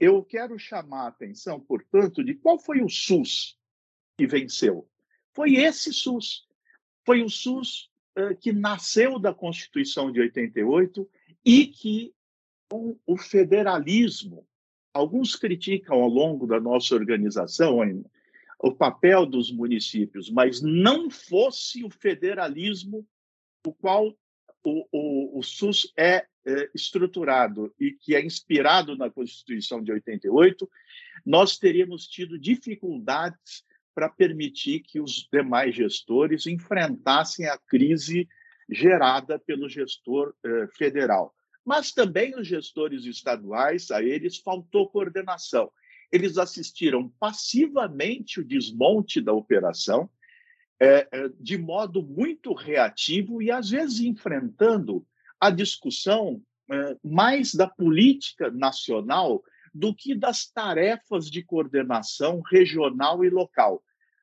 Eu 0.00 0.24
quero 0.24 0.58
chamar 0.58 1.04
a 1.04 1.08
atenção, 1.08 1.60
portanto, 1.60 2.24
de 2.24 2.34
qual 2.34 2.58
foi 2.58 2.80
o 2.80 2.88
SUS 2.88 3.58
que 4.16 4.26
venceu. 4.26 4.88
Foi 5.34 5.56
esse 5.56 5.92
SUS. 5.92 6.48
Foi 7.04 7.22
o 7.22 7.28
SUS 7.28 7.90
que 8.40 8.52
nasceu 8.52 9.18
da 9.18 9.34
Constituição 9.34 10.12
de 10.12 10.20
88 10.20 11.08
e 11.44 11.66
que, 11.66 12.14
com 12.68 12.96
o 13.06 13.16
federalismo, 13.16 14.46
alguns 14.92 15.34
criticam 15.34 16.00
ao 16.00 16.08
longo 16.08 16.46
da 16.46 16.60
nossa 16.60 16.94
organização, 16.94 17.80
o 18.60 18.72
papel 18.72 19.26
dos 19.26 19.50
municípios, 19.50 20.30
mas 20.30 20.62
não 20.62 21.10
fosse 21.10 21.84
o 21.84 21.90
federalismo 21.90 23.06
o 23.66 23.72
qual 23.72 24.14
o, 24.62 24.86
o, 24.92 25.38
o 25.38 25.42
SUS 25.42 25.92
é, 25.96 26.26
é, 26.46 26.70
estruturado 26.74 27.74
e 27.78 27.92
que 27.92 28.14
é 28.14 28.24
inspirado 28.24 28.96
na 28.96 29.10
Constituição 29.10 29.82
de 29.82 29.92
88, 29.92 30.68
nós 31.24 31.58
teríamos 31.58 32.06
tido 32.06 32.38
dificuldades 32.38 33.64
para 33.94 34.08
permitir 34.08 34.80
que 34.80 35.00
os 35.00 35.28
demais 35.32 35.74
gestores 35.74 36.46
enfrentassem 36.46 37.46
a 37.46 37.56
crise 37.56 38.28
gerada 38.68 39.38
pelo 39.38 39.68
gestor 39.68 40.34
eh, 40.44 40.66
federal. 40.76 41.34
Mas 41.64 41.92
também 41.92 42.34
os 42.38 42.46
gestores 42.46 43.04
estaduais, 43.04 43.90
a 43.90 44.02
eles 44.02 44.38
faltou 44.38 44.88
coordenação. 44.88 45.70
Eles 46.10 46.36
assistiram 46.36 47.08
passivamente 47.20 48.40
o 48.40 48.44
desmonte 48.44 49.20
da 49.20 49.32
operação, 49.32 50.10
eh, 50.80 51.06
eh, 51.10 51.30
de 51.38 51.56
modo 51.56 52.02
muito 52.02 52.52
reativo 52.52 53.40
e, 53.40 53.50
às 53.50 53.70
vezes, 53.70 54.00
enfrentando 54.00 55.06
a 55.40 55.50
discussão 55.50 56.42
mais 57.02 57.54
da 57.54 57.68
política 57.68 58.50
nacional 58.50 59.44
do 59.74 59.94
que 59.94 60.14
das 60.14 60.46
tarefas 60.46 61.28
de 61.28 61.42
coordenação 61.42 62.40
regional 62.40 63.24
e 63.24 63.30
local. 63.30 63.82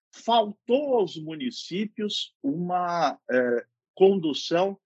Faltou 0.09 0.95
aos 0.95 1.17
municípios 1.17 2.33
uma 2.41 3.19
condução 3.93 4.79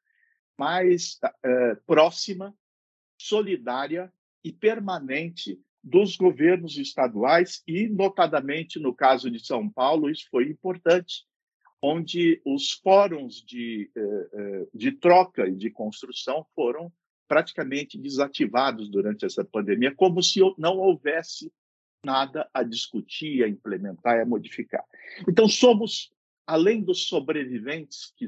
mais 0.58 1.20
uh, 1.24 1.82
próxima, 1.86 2.56
solidária 3.18 4.12
e 4.44 4.52
permanente 4.52 5.60
dos 5.84 6.16
governos 6.16 6.78
estaduais 6.78 7.62
e, 7.68 7.88
notadamente, 7.88 8.80
no 8.80 8.94
caso 8.94 9.30
de 9.30 9.46
São 9.46 9.70
Paulo, 9.70 10.10
isso 10.10 10.28
foi 10.30 10.50
importante, 10.50 11.26
onde 11.82 12.42
os 12.44 12.72
fóruns 12.72 13.44
de, 13.44 13.92
uh, 13.96 14.70
de 14.74 14.92
troca 14.92 15.48
e 15.48 15.56
de 15.56 15.70
construção 15.70 16.46
foram 16.56 16.92
praticamente 17.28 17.98
desativados 17.98 18.90
durante 18.90 19.26
essa 19.26 19.44
pandemia, 19.44 19.94
como 19.94 20.22
se 20.22 20.40
não 20.58 20.78
houvesse 20.78 21.52
nada 22.04 22.50
a 22.54 22.62
discutir, 22.64 23.44
a 23.44 23.48
implementar 23.48 24.18
e 24.18 24.22
a 24.22 24.26
modificar. 24.26 24.84
Então, 25.28 25.48
somos, 25.48 26.12
além 26.46 26.84
dos 26.84 27.08
sobreviventes 27.08 28.14
que 28.16 28.28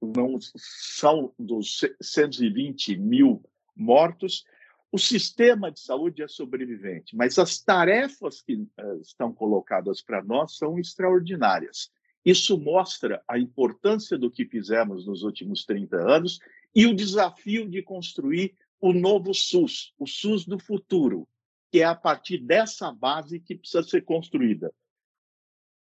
não 0.00 0.38
são 0.56 1.32
dos 1.38 1.80
120 2.00 2.96
mil 2.96 3.42
mortos. 3.76 4.44
O 4.92 4.98
sistema 4.98 5.70
de 5.70 5.80
saúde 5.80 6.22
é 6.22 6.28
sobrevivente, 6.28 7.14
mas 7.14 7.38
as 7.38 7.60
tarefas 7.60 8.42
que 8.42 8.54
uh, 8.54 9.00
estão 9.00 9.32
colocadas 9.32 10.02
para 10.02 10.22
nós 10.22 10.56
são 10.56 10.78
extraordinárias. 10.78 11.90
Isso 12.24 12.58
mostra 12.58 13.22
a 13.28 13.38
importância 13.38 14.18
do 14.18 14.30
que 14.30 14.44
fizemos 14.44 15.06
nos 15.06 15.22
últimos 15.22 15.64
30 15.64 15.96
anos 15.96 16.40
e 16.74 16.86
o 16.86 16.94
desafio 16.94 17.68
de 17.68 17.82
construir 17.82 18.56
o 18.80 18.92
novo 18.92 19.34
SUS, 19.34 19.92
o 19.98 20.06
SUS 20.06 20.46
do 20.46 20.58
futuro, 20.58 21.28
que 21.70 21.80
é 21.80 21.84
a 21.84 21.94
partir 21.94 22.38
dessa 22.38 22.90
base 22.92 23.38
que 23.38 23.54
precisa 23.54 23.82
ser 23.82 24.02
construída. 24.02 24.72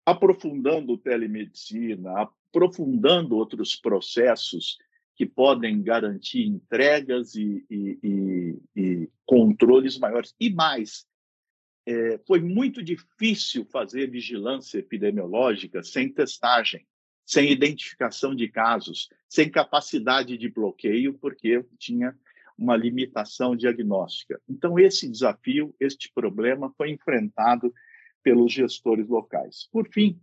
Aprofundando 0.04 0.98
telemedicina, 0.98 2.28
aprofundando 2.50 3.36
outros 3.36 3.76
processos 3.76 4.78
que 5.14 5.26
podem 5.26 5.82
garantir 5.82 6.46
entregas 6.46 7.34
e, 7.34 7.64
e, 7.70 7.98
e, 8.02 8.58
e 8.76 9.10
controles 9.24 9.98
maiores. 9.98 10.34
E 10.40 10.52
mais, 10.52 11.06
é, 11.86 12.18
foi 12.26 12.40
muito 12.40 12.82
difícil 12.82 13.64
fazer 13.66 14.10
vigilância 14.10 14.78
epidemiológica 14.78 15.82
sem 15.82 16.12
testagem, 16.12 16.86
sem 17.24 17.50
identificação 17.50 18.34
de 18.34 18.48
casos, 18.48 19.08
sem 19.28 19.50
capacidade 19.50 20.36
de 20.36 20.48
bloqueio, 20.48 21.14
porque 21.14 21.64
tinha 21.78 22.16
uma 22.58 22.76
limitação 22.76 23.56
diagnóstica. 23.56 24.40
Então, 24.48 24.78
esse 24.78 25.08
desafio, 25.08 25.74
este 25.80 26.12
problema 26.12 26.72
foi 26.76 26.90
enfrentado 26.90 27.72
pelos 28.22 28.52
gestores 28.52 29.08
locais. 29.08 29.68
Por 29.72 29.88
fim, 29.88 30.20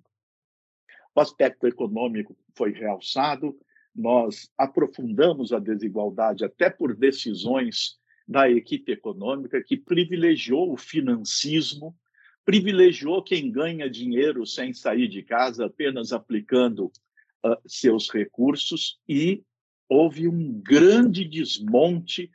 o 1.16 1.20
aspecto 1.20 1.68
econômico 1.68 2.38
foi 2.56 2.72
realçado, 2.72 3.58
nós 3.94 4.50
aprofundamos 4.58 5.52
a 5.52 5.60
desigualdade 5.60 6.46
até 6.46 6.70
por 6.70 6.96
decisões 6.96 8.00
da 8.28 8.50
equipe 8.50 8.92
econômica 8.92 9.62
que 9.62 9.76
privilegiou 9.76 10.72
o 10.72 10.78
financismo, 10.78 11.96
privilegiou 12.46 13.22
quem 13.24 13.52
ganha 13.52 13.90
dinheiro 13.90 14.46
sem 14.46 14.74
sair 14.74 15.08
de 15.08 15.22
casa, 15.22 15.66
apenas 15.66 16.12
aplicando 16.12 16.92
uh, 17.46 17.58
seus 17.68 18.10
recursos, 18.10 19.00
e 19.08 19.44
houve 19.88 20.28
um 20.28 20.60
grande 20.62 21.26
desmonte 21.26 22.32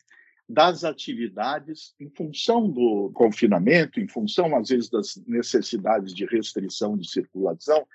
das 0.48 0.84
atividades 0.84 1.94
em 1.98 2.10
função 2.10 2.70
do 2.70 3.10
confinamento, 3.14 3.98
em 3.98 4.06
função, 4.06 4.54
às 4.56 4.68
vezes, 4.68 4.90
das 4.90 5.16
necessidades 5.26 6.12
de 6.12 6.26
restrição 6.26 6.96
de 6.96 7.08
circulação, 7.08 7.86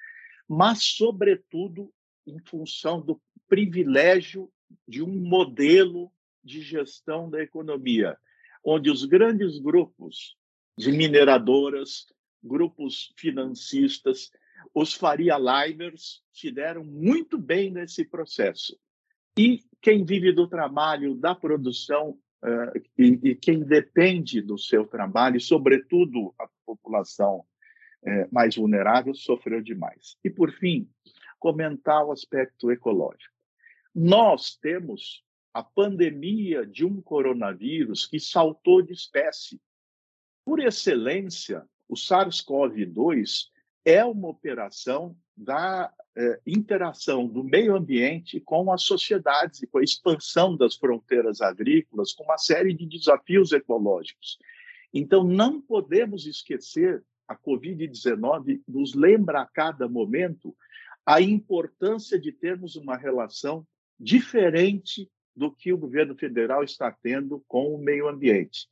mas, 0.48 0.84
sobretudo, 0.84 1.94
em 2.26 2.40
função 2.40 3.00
do 3.00 3.22
privilégio 3.48 4.52
de 4.88 5.04
um 5.04 5.14
modelo 5.14 6.12
de 6.44 6.62
gestão 6.62 7.30
da 7.30 7.42
economia, 7.42 8.18
onde 8.64 8.90
os 8.90 9.06
grandes 9.06 9.60
grupos 9.60 10.36
de 10.80 10.94
mineradoras, 10.94 12.08
grupos 12.42 13.14
financistas, 13.18 14.32
os 14.74 14.94
Faria 14.94 15.38
Limers 15.38 16.24
se 16.32 16.50
deram 16.50 16.86
muito 16.86 17.38
bem 17.38 17.70
nesse 17.70 18.06
processo. 18.06 18.80
E 19.38 19.62
quem 19.82 20.06
vive 20.06 20.32
do 20.32 20.48
trabalho, 20.48 21.16
da 21.16 21.36
produção, 21.36 22.18
uh, 22.42 22.82
e, 22.98 23.20
e, 23.24 23.36
quem 23.36 23.60
depende 23.60 24.42
do 24.42 24.58
seu 24.58 24.88
trabalho, 24.88 25.42
sobretudo 25.42 26.34
a 26.40 26.48
população 26.66 27.44
é, 28.02 28.30
mais 28.32 28.56
vulnerável 28.56 29.14
sofreu 29.14 29.62
demais. 29.62 30.18
E, 30.24 30.30
por 30.30 30.50
fim, 30.54 30.90
comentar 31.38 32.06
o 32.06 32.14
aspecto 32.14 32.72
ecológico. 32.72 33.36
Nós 33.94 34.56
temos 34.56 35.26
a 35.54 35.62
pandemia 35.62 36.66
de 36.66 36.86
um 36.86 37.02
coronavírus 37.02 38.06
que 38.06 38.18
saltou 38.18 38.82
de 38.82 38.94
espécie. 38.94 39.60
Por 40.46 40.60
excelência, 40.60 41.66
o 41.88 41.96
SARS-CoV-2 41.96 43.48
é 43.86 44.04
uma 44.04 44.30
operação 44.30 45.16
da 45.36 45.92
é, 46.16 46.40
interação 46.46 47.28
do 47.28 47.44
meio 47.44 47.76
ambiente 47.76 48.40
com 48.40 48.72
as 48.72 48.84
sociedades 48.84 49.62
e 49.62 49.68
com 49.68 49.78
a 49.78 49.84
expansão 49.84 50.56
das 50.56 50.76
fronteiras 50.76 51.42
agrícolas, 51.42 52.14
com 52.14 52.24
uma 52.24 52.38
série 52.38 52.74
de 52.74 52.86
desafios 52.86 53.52
ecológicos. 53.52 54.38
Então, 54.94 55.24
não 55.24 55.62
podemos 55.62 56.26
esquecer 56.26 57.04
a 57.30 57.38
Covid-19 57.38 58.62
nos 58.68 58.96
lembra 58.96 59.42
a 59.42 59.46
cada 59.46 59.88
momento 59.88 60.56
a 61.06 61.22
importância 61.22 62.20
de 62.20 62.32
termos 62.32 62.76
uma 62.76 62.98
relação 62.98 63.66
diferente 64.00 65.08
do 65.36 65.52
que 65.52 65.72
o 65.72 65.78
governo 65.78 66.16
federal 66.16 66.64
está 66.64 66.92
tendo 66.92 67.44
com 67.48 67.74
o 67.74 67.78
meio 67.78 68.08
ambiente. 68.08 68.68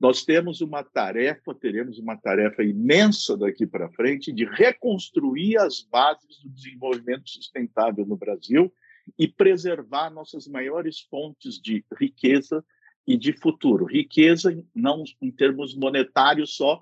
Nós 0.00 0.24
temos 0.24 0.62
uma 0.62 0.82
tarefa, 0.82 1.54
teremos 1.54 1.98
uma 1.98 2.16
tarefa 2.16 2.62
imensa 2.62 3.36
daqui 3.36 3.66
para 3.66 3.90
frente 3.90 4.32
de 4.32 4.46
reconstruir 4.46 5.58
as 5.58 5.82
bases 5.82 6.40
do 6.42 6.48
desenvolvimento 6.48 7.28
sustentável 7.28 8.06
no 8.06 8.16
Brasil 8.16 8.72
e 9.18 9.28
preservar 9.28 10.08
nossas 10.08 10.48
maiores 10.48 11.00
fontes 11.00 11.60
de 11.60 11.84
riqueza 11.98 12.64
e 13.06 13.14
de 13.14 13.34
futuro. 13.34 13.84
Riqueza 13.84 14.50
não 14.74 15.04
em 15.20 15.30
termos 15.30 15.76
monetários 15.76 16.56
só, 16.56 16.80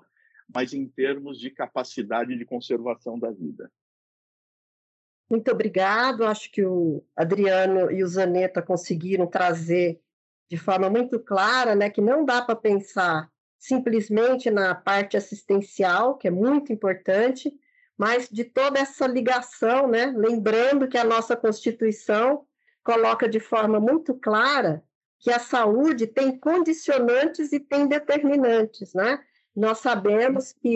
mas 0.53 0.73
em 0.73 0.87
termos 0.87 1.39
de 1.39 1.49
capacidade 1.49 2.37
de 2.37 2.45
conservação 2.45 3.19
da 3.19 3.31
vida. 3.31 3.69
Muito 5.29 5.51
obrigado. 5.51 6.23
Acho 6.23 6.49
que 6.49 6.63
o 6.63 7.03
Adriano 7.15 7.91
e 7.91 8.01
o 8.01 8.07
Zaneta 8.07 8.61
conseguiram 8.61 9.27
trazer 9.27 10.01
de 10.49 10.57
forma 10.57 10.89
muito 10.89 11.19
clara, 11.19 11.75
né, 11.75 11.89
que 11.89 12.01
não 12.01 12.25
dá 12.25 12.41
para 12.41 12.55
pensar 12.55 13.29
simplesmente 13.57 14.49
na 14.49 14.73
parte 14.73 15.17
assistencial, 15.17 16.17
que 16.17 16.27
é 16.27 16.31
muito 16.31 16.71
importante, 16.71 17.53
mas 17.97 18.29
de 18.29 18.45
toda 18.45 18.79
essa 18.79 19.05
ligação, 19.05 19.87
né, 19.87 20.13
lembrando 20.15 20.87
que 20.87 20.97
a 20.97 21.03
nossa 21.03 21.35
Constituição 21.35 22.45
coloca 22.83 23.27
de 23.27 23.39
forma 23.39 23.79
muito 23.79 24.15
clara 24.15 24.83
que 25.19 25.29
a 25.29 25.39
saúde 25.39 26.07
tem 26.07 26.39
condicionantes 26.39 27.51
e 27.51 27.59
tem 27.59 27.87
determinantes, 27.87 28.93
né? 28.93 29.19
Nós 29.53 29.79
sabemos 29.79 30.53
que 30.53 30.75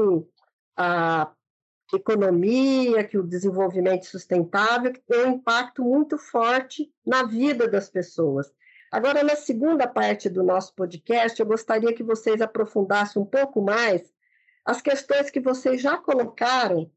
a 0.75 1.31
economia, 1.93 3.03
que 3.03 3.17
o 3.17 3.23
desenvolvimento 3.23 4.05
sustentável 4.05 4.91
tem 5.07 5.25
um 5.25 5.31
impacto 5.35 5.81
muito 5.81 6.17
forte 6.17 6.91
na 7.05 7.23
vida 7.23 7.67
das 7.67 7.89
pessoas. 7.89 8.51
Agora, 8.93 9.23
na 9.23 9.35
segunda 9.35 9.87
parte 9.87 10.29
do 10.29 10.43
nosso 10.43 10.73
podcast, 10.75 11.39
eu 11.39 11.45
gostaria 11.45 11.93
que 11.93 12.03
vocês 12.03 12.41
aprofundassem 12.41 13.19
um 13.19 13.25
pouco 13.25 13.61
mais 13.61 14.13
as 14.63 14.81
questões 14.81 15.29
que 15.29 15.39
vocês 15.39 15.81
já 15.81 15.97
colocaram 15.97 16.91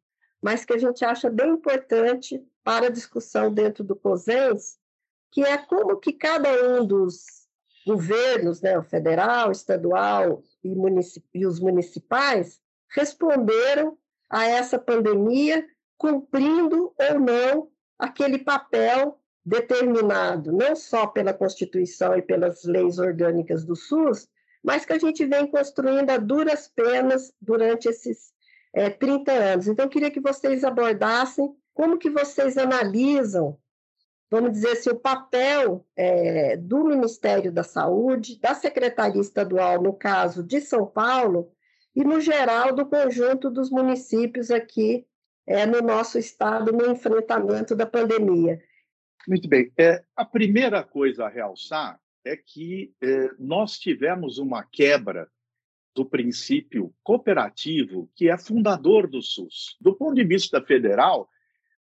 mas 0.46 0.64
que 0.64 0.72
a 0.72 0.78
gente 0.78 1.04
acha 1.04 1.30
bem 1.30 1.50
importante 1.50 2.40
para 2.62 2.86
a 2.86 2.90
discussão 2.90 3.52
dentro 3.52 3.82
do 3.82 3.96
COSENS, 3.96 4.78
que 5.32 5.42
é 5.42 5.58
como 5.58 5.96
que 5.96 6.12
cada 6.12 6.48
um 6.68 6.86
dos 6.86 7.24
governos, 7.86 8.60
né, 8.60 8.78
o 8.78 8.82
federal, 8.82 9.50
estadual 9.50 10.42
e, 10.62 10.74
e 11.34 11.46
os 11.46 11.60
municipais, 11.60 12.60
responderam 12.94 13.96
a 14.30 14.44
essa 14.44 14.78
pandemia 14.78 15.66
cumprindo 15.96 16.94
ou 16.96 17.20
não 17.20 17.70
aquele 17.98 18.38
papel 18.38 19.20
determinado, 19.46 20.50
não 20.52 20.74
só 20.74 21.06
pela 21.06 21.32
Constituição 21.32 22.16
e 22.16 22.22
pelas 22.22 22.64
leis 22.64 22.98
orgânicas 22.98 23.64
do 23.64 23.76
SUS, 23.76 24.28
mas 24.60 24.84
que 24.84 24.92
a 24.92 24.98
gente 24.98 25.24
vem 25.24 25.46
construindo 25.46 26.10
a 26.10 26.16
duras 26.16 26.66
penas 26.66 27.32
durante 27.40 27.88
esses 27.88 28.32
é, 28.74 28.90
30 28.90 29.30
anos. 29.30 29.68
Então, 29.68 29.84
eu 29.84 29.88
queria 29.88 30.10
que 30.10 30.20
vocês 30.20 30.64
abordassem 30.64 31.54
como 31.72 31.96
que 31.96 32.10
vocês 32.10 32.58
analisam, 32.58 33.56
vamos 34.28 34.50
dizer 34.50 34.72
assim, 34.72 34.90
o 34.90 34.98
papel 34.98 35.86
é, 35.94 36.56
do 36.56 36.84
Ministério 36.84 37.52
da 37.52 37.62
Saúde, 37.62 38.40
da 38.40 38.52
Secretaria 38.52 39.20
Estadual, 39.20 39.80
no 39.80 39.92
caso 39.92 40.42
de 40.42 40.60
São 40.60 40.84
Paulo, 40.84 41.52
e 41.94 42.02
no 42.02 42.20
geral 42.20 42.74
do 42.74 42.84
conjunto 42.84 43.48
dos 43.48 43.70
municípios 43.70 44.50
aqui 44.50 45.06
é, 45.46 45.64
no 45.64 45.80
nosso 45.80 46.18
estado 46.18 46.72
no 46.72 46.90
enfrentamento 46.90 47.76
da 47.76 47.86
pandemia. 47.86 48.60
Muito 49.26 49.48
bem. 49.48 49.72
É, 49.76 50.04
a 50.14 50.24
primeira 50.24 50.84
coisa 50.84 51.26
a 51.26 51.28
realçar 51.28 52.00
é 52.24 52.36
que 52.36 52.92
é, 53.02 53.30
nós 53.38 53.78
tivemos 53.78 54.38
uma 54.38 54.62
quebra 54.62 55.28
do 55.94 56.04
princípio 56.04 56.94
cooperativo 57.02 58.10
que 58.14 58.28
é 58.28 58.38
fundador 58.38 59.08
do 59.08 59.22
SUS. 59.22 59.76
Do 59.80 59.94
ponto 59.94 60.14
de 60.14 60.24
vista 60.24 60.60
federal, 60.62 61.28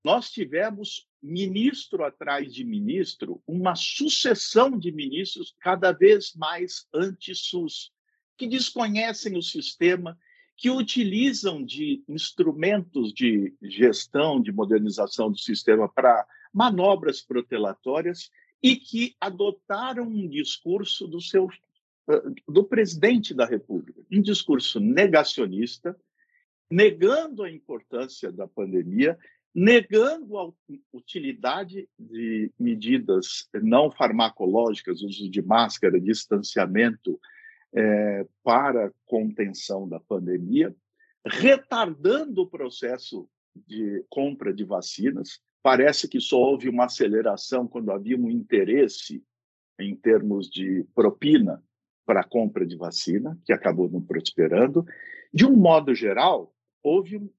nós 0.05 0.31
tivemos 0.31 1.07
ministro 1.23 2.05
atrás 2.05 2.53
de 2.53 2.65
ministro, 2.65 3.43
uma 3.47 3.75
sucessão 3.75 4.79
de 4.79 4.91
ministros 4.91 5.55
cada 5.61 5.93
vez 5.93 6.35
mais 6.35 6.87
anti-SUS, 6.93 7.93
que 8.37 8.47
desconhecem 8.47 9.37
o 9.37 9.43
sistema, 9.43 10.19
que 10.57 10.71
utilizam 10.71 11.65
de 11.65 12.03
instrumentos 12.09 13.13
de 13.13 13.55
gestão, 13.63 14.41
de 14.41 14.51
modernização 14.51 15.31
do 15.31 15.39
sistema 15.39 15.89
para 15.89 16.27
manobras 16.53 17.21
protelatórias 17.23 18.31
e 18.63 18.77
que 18.77 19.15
adotaram 19.21 20.05
um 20.05 20.29
discurso 20.29 21.07
do 21.07 21.21
seu 21.21 21.49
do 22.49 22.65
presidente 22.65 23.33
da 23.33 23.47
República, 23.47 24.01
um 24.11 24.21
discurso 24.21 24.81
negacionista, 24.81 25.97
negando 26.69 27.45
a 27.45 27.51
importância 27.51 28.33
da 28.33 28.49
pandemia, 28.49 29.17
negando 29.55 30.39
a 30.39 30.53
utilidade 30.93 31.89
de 31.99 32.53
medidas 32.59 33.49
não 33.55 33.91
farmacológicas, 33.91 35.03
uso 35.03 35.29
de 35.29 35.43
máscara, 35.43 36.01
distanciamento 36.01 37.21
é, 37.73 38.27
para 38.43 38.93
contenção 39.07 39.89
da 39.89 39.99
pandemia, 39.99 40.75
retardando 41.27 42.43
o 42.43 42.49
processo 42.49 43.29
de 43.55 44.05
compra 44.09 44.53
de 44.55 44.65
vacinas. 44.65 45.41
Parece 45.63 46.09
que 46.09 46.21
só 46.21 46.39
houve 46.39 46.69
uma 46.69 46.87
aceleração 46.87 47.67
quando 47.67 47.93
havia 47.93 48.17
um 48.17 48.31
interesse 48.31 49.23
em 49.79 49.95
termos 49.95 50.49
de 50.49 50.85
propina 50.95 51.63
para 52.07 52.21
a 52.21 52.29
compra 52.29 52.67
de 52.67 52.77
vacina, 52.77 53.39
que 53.45 53.53
acabou 53.53 53.89
não 53.89 54.03
prosperando. 54.03 54.85
De 55.33 55.47
um 55.47 55.55
modo 55.55 55.95
geral, 55.95 56.55
houve 56.83 57.17
um 57.17 57.31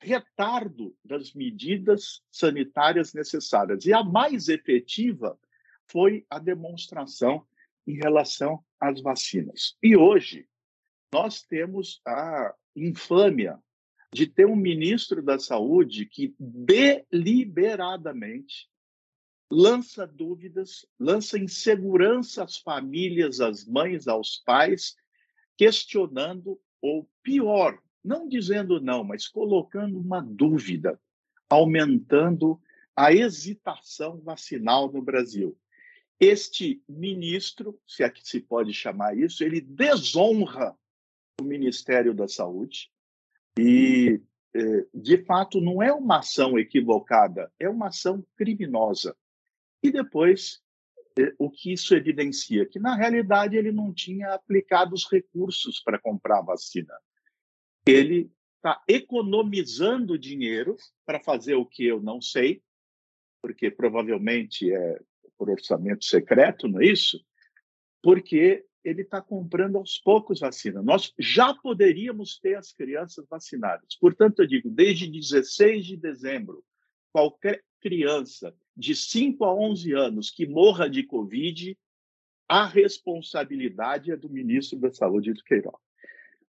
retardo 0.00 0.94
das 1.04 1.32
medidas 1.34 2.22
sanitárias 2.30 3.12
necessárias. 3.12 3.84
E 3.86 3.92
a 3.92 4.04
mais 4.04 4.48
efetiva 4.48 5.38
foi 5.86 6.24
a 6.30 6.38
demonstração 6.38 7.46
em 7.86 7.94
relação 7.94 8.64
às 8.80 9.00
vacinas. 9.00 9.76
E 9.82 9.96
hoje, 9.96 10.48
nós 11.12 11.42
temos 11.42 12.00
a 12.06 12.54
infâmia 12.74 13.58
de 14.14 14.26
ter 14.28 14.46
um 14.46 14.54
ministro 14.54 15.20
da 15.20 15.40
Saúde 15.40 16.06
que 16.06 16.36
deliberadamente 16.38 18.70
lança 19.50 20.06
dúvidas, 20.06 20.86
lança 21.00 21.36
insegurança 21.36 22.44
às 22.44 22.56
famílias, 22.56 23.40
às 23.40 23.66
mães, 23.66 24.06
aos 24.06 24.36
pais, 24.36 24.94
questionando, 25.56 26.60
ou 26.80 27.10
pior, 27.24 27.76
não 28.04 28.28
dizendo 28.28 28.80
não, 28.80 29.02
mas 29.02 29.26
colocando 29.26 29.98
uma 29.98 30.20
dúvida, 30.20 30.96
aumentando 31.50 32.60
a 32.94 33.12
hesitação 33.12 34.20
vacinal 34.20 34.92
no 34.92 35.02
Brasil. 35.02 35.58
Este 36.20 36.80
ministro, 36.88 37.76
se 37.84 38.04
é 38.04 38.08
que 38.08 38.24
se 38.24 38.40
pode 38.40 38.72
chamar 38.72 39.18
isso, 39.18 39.42
ele 39.42 39.60
desonra 39.60 40.72
o 41.40 41.44
Ministério 41.44 42.14
da 42.14 42.28
Saúde 42.28 42.93
e, 43.58 44.20
eh, 44.54 44.86
de 44.92 45.24
fato, 45.24 45.60
não 45.60 45.82
é 45.82 45.92
uma 45.92 46.18
ação 46.18 46.58
equivocada, 46.58 47.52
é 47.58 47.68
uma 47.68 47.88
ação 47.88 48.24
criminosa. 48.36 49.16
E 49.82 49.90
depois, 49.90 50.60
eh, 51.18 51.32
o 51.38 51.50
que 51.50 51.72
isso 51.72 51.94
evidencia? 51.94 52.66
Que, 52.66 52.78
na 52.78 52.96
realidade, 52.96 53.56
ele 53.56 53.70
não 53.70 53.92
tinha 53.92 54.34
aplicado 54.34 54.94
os 54.94 55.10
recursos 55.10 55.80
para 55.80 55.98
comprar 55.98 56.38
a 56.38 56.42
vacina. 56.42 56.94
Ele 57.86 58.30
está 58.56 58.82
economizando 58.88 60.18
dinheiro 60.18 60.76
para 61.04 61.22
fazer 61.22 61.54
o 61.54 61.66
que 61.66 61.84
eu 61.84 62.00
não 62.00 62.20
sei, 62.20 62.62
porque 63.42 63.70
provavelmente 63.70 64.72
é 64.72 64.98
por 65.36 65.50
orçamento 65.50 66.04
secreto, 66.04 66.66
não 66.66 66.80
é 66.80 66.86
isso? 66.86 67.20
Porque 68.02 68.64
ele 68.84 69.02
está 69.02 69.20
comprando 69.20 69.76
aos 69.76 69.98
poucos 69.98 70.40
vacina. 70.40 70.82
Nós 70.82 71.12
já 71.18 71.54
poderíamos 71.54 72.38
ter 72.38 72.56
as 72.56 72.72
crianças 72.72 73.26
vacinadas. 73.28 73.96
Portanto, 73.98 74.40
eu 74.40 74.46
digo, 74.46 74.68
desde 74.68 75.10
16 75.10 75.86
de 75.86 75.96
dezembro, 75.96 76.62
qualquer 77.12 77.62
criança 77.80 78.54
de 78.76 78.94
5 78.94 79.44
a 79.44 79.54
11 79.54 79.92
anos 79.92 80.30
que 80.30 80.46
morra 80.46 80.88
de 80.88 81.02
Covid, 81.02 81.76
a 82.48 82.66
responsabilidade 82.66 84.10
é 84.10 84.16
do 84.16 84.28
ministro 84.28 84.78
da 84.78 84.92
Saúde, 84.92 85.32
do 85.32 85.42
Queiroz. 85.44 85.76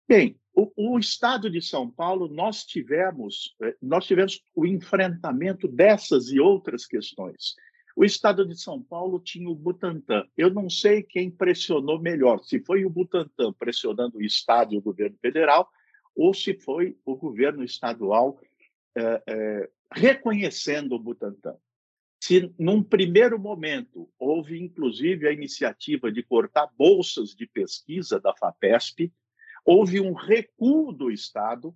Bem, 0.07 0.39
o, 0.55 0.73
o, 0.75 0.99
Estado 0.99 1.51
de 1.51 1.61
São 1.61 1.91
Paulo, 1.91 2.29
nós 2.29 2.65
tivemos, 2.65 3.55
eh, 3.63 3.77
nós 3.81 4.07
tivemos 4.07 4.43
o 4.55 4.67
enfrentamento 4.67 5.69
dessas 5.69 6.31
e 6.31 6.41
outras 6.41 6.87
questões. 6.87 7.55
O 7.99 8.05
Estado 8.05 8.47
de 8.47 8.57
São 8.57 8.81
Paulo 8.81 9.19
tinha 9.19 9.51
o 9.51 9.57
Butantan. 9.57 10.25
Eu 10.37 10.55
não 10.55 10.71
sei 10.71 11.03
quem 11.03 11.29
pressionou 11.29 12.01
melhor, 12.01 12.45
se 12.45 12.61
foi 12.61 12.85
o 12.85 12.91
Butantan 12.91 13.53
pressionando 13.53 14.19
o 14.19 14.23
Estado 14.23 14.73
e 14.73 14.79
o 14.79 14.81
governo 14.81 15.19
federal, 15.21 15.69
ou 16.15 16.33
se 16.33 16.55
foi 16.55 16.97
o 17.05 17.17
governo 17.17 17.65
estadual 17.65 18.39
é, 18.97 19.23
é, 19.27 19.71
reconhecendo 19.93 20.93
o 20.95 20.99
Butantan. 21.01 21.57
Se, 22.23 22.55
num 22.57 22.85
primeiro 22.85 23.37
momento, 23.37 24.09
houve 24.17 24.63
inclusive 24.63 25.27
a 25.27 25.33
iniciativa 25.33 26.13
de 26.13 26.23
cortar 26.23 26.69
bolsas 26.79 27.35
de 27.35 27.49
pesquisa 27.49 28.21
da 28.21 28.33
FAPESP, 28.33 29.13
houve 29.65 30.01
um 30.01 30.13
recuo 30.13 30.93
do 30.93 31.11
Estado 31.11 31.75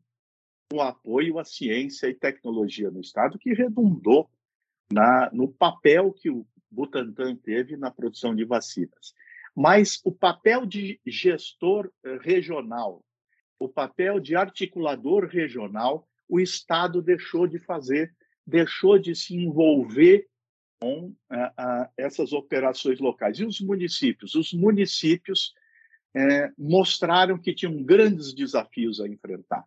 no 0.73 0.83
apoio 0.83 1.41
à 1.41 1.45
ciência 1.45 2.07
e 2.07 2.15
tecnologia 2.15 2.93
no 2.93 3.01
Estado, 3.01 3.41
que 3.41 3.53
redundou 3.53 4.31
na, 4.93 5.31
no 5.33 5.49
papel 5.49 6.13
que 6.13 6.31
o 6.31 6.47
Butantan 6.71 7.37
teve 7.37 7.77
na 7.77 7.91
produção 7.91 8.35
de 8.35 8.45
vacinas. 8.45 9.15
Mas 9.55 10.01
o 10.05 10.13
papel 10.13 10.65
de 10.65 11.01
gestor 11.07 11.91
eh, 12.05 12.19
regional, 12.23 13.05
o 13.59 13.69
papel 13.69 14.19
de 14.19 14.35
articulador 14.35 15.27
regional, 15.27 16.09
o 16.29 16.41
Estado 16.41 17.03
deixou 17.03 17.47
de 17.47 17.59
fazer, 17.59 18.15
deixou 18.47 18.99
de 18.99 19.15
se 19.15 19.35
envolver 19.35 20.27
com 20.81 21.15
ah, 21.31 21.89
essas 21.97 22.33
operações 22.33 22.99
locais. 22.99 23.39
E 23.39 23.45
os 23.45 23.61
municípios? 23.61 24.35
Os 24.35 24.53
municípios 24.53 25.53
eh, 26.15 26.51
mostraram 26.59 27.39
que 27.39 27.55
tinham 27.55 27.83
grandes 27.83 28.35
desafios 28.35 29.01
a 29.01 29.07
enfrentar. 29.07 29.65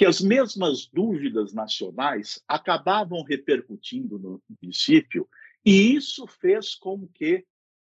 Que 0.00 0.06
as 0.06 0.20
mesmas 0.20 0.86
dúvidas 0.86 1.52
nacionais 1.52 2.42
acabavam 2.48 3.22
repercutindo 3.22 4.18
no 4.18 4.42
município, 4.48 5.28
e 5.64 5.94
isso 5.94 6.26
fez 6.26 6.74
com 6.74 7.06
que 7.08 7.44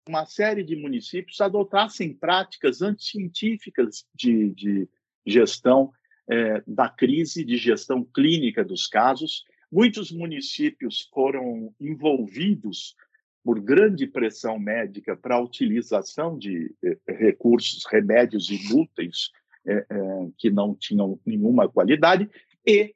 uma 0.09 0.27
série 0.27 0.65
de 0.65 0.75
municípios 0.75 1.41
adotassem 1.41 2.13
práticas 2.13 2.83
anticientíficas 2.83 4.05
de, 4.15 4.51
de 4.51 4.89
gestão 5.25 5.93
eh, 6.29 6.63
da 6.67 6.89
crise, 6.89 7.45
de 7.45 7.57
gestão 7.57 8.05
clínica 8.05 8.65
dos 8.65 8.89
casos, 8.89 9.45
Muitos 9.71 10.11
municípios 10.11 11.09
foram 11.15 11.73
envolvidos 11.79 12.97
por 13.45 13.61
grande 13.61 14.05
pressão 14.05 14.59
médica 14.59 15.17
para 15.17 15.37
a 15.37 15.41
utilização 15.41 16.37
de 16.37 16.75
eh, 16.83 16.99
recursos, 17.07 17.85
remédios 17.87 18.51
inúteis 18.51 19.31
eh, 19.67 19.87
eh, 19.89 20.29
que 20.39 20.51
não 20.51 20.75
tinham 20.75 21.19
nenhuma 21.25 21.69
qualidade 21.69 22.29
e 22.67 22.95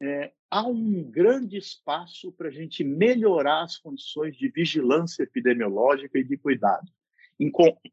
é, 0.00 0.32
há 0.50 0.66
um 0.66 1.02
grande 1.02 1.56
espaço 1.56 2.32
para 2.32 2.48
a 2.48 2.52
gente 2.52 2.84
melhorar 2.84 3.62
as 3.62 3.76
condições 3.76 4.36
de 4.36 4.48
vigilância 4.48 5.22
epidemiológica 5.22 6.18
e 6.18 6.24
de 6.24 6.36
cuidado, 6.36 6.88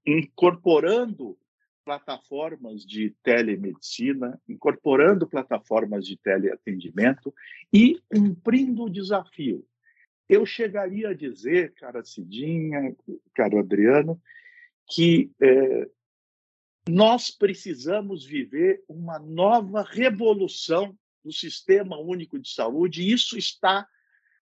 incorporando 0.06 1.38
plataformas 1.84 2.84
de 2.86 3.12
telemedicina, 3.24 4.40
incorporando 4.48 5.28
plataformas 5.28 6.06
de 6.06 6.18
teleatendimento 6.18 7.34
e 7.72 8.00
cumprindo 8.10 8.84
o 8.84 8.90
desafio. 8.90 9.66
Eu 10.28 10.46
chegaria 10.46 11.10
a 11.10 11.14
dizer, 11.14 11.74
cara 11.74 12.04
Cidinha, 12.04 12.96
caro 13.36 13.60
Adriano, 13.60 14.20
que 14.88 15.32
é, 15.40 15.90
nós 16.88 17.32
precisamos 17.32 18.26
viver 18.26 18.84
uma 18.88 19.18
nova 19.18 19.82
revolução 19.82 20.98
do 21.24 21.32
Sistema 21.32 21.98
Único 21.98 22.38
de 22.38 22.50
Saúde, 22.50 23.02
e 23.02 23.12
isso 23.12 23.38
está 23.38 23.88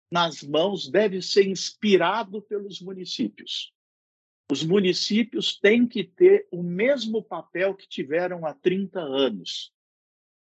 nas 0.09 0.41
mãos, 0.41 0.89
deve 0.89 1.21
ser 1.21 1.45
inspirado 1.47 2.41
pelos 2.41 2.81
municípios. 2.81 3.73
Os 4.49 4.63
municípios 4.63 5.59
têm 5.59 5.85
que 5.85 6.03
ter 6.03 6.47
o 6.49 6.63
mesmo 6.63 7.21
papel 7.21 7.75
que 7.75 7.87
tiveram 7.87 8.45
há 8.45 8.53
30 8.53 8.99
anos, 8.99 9.71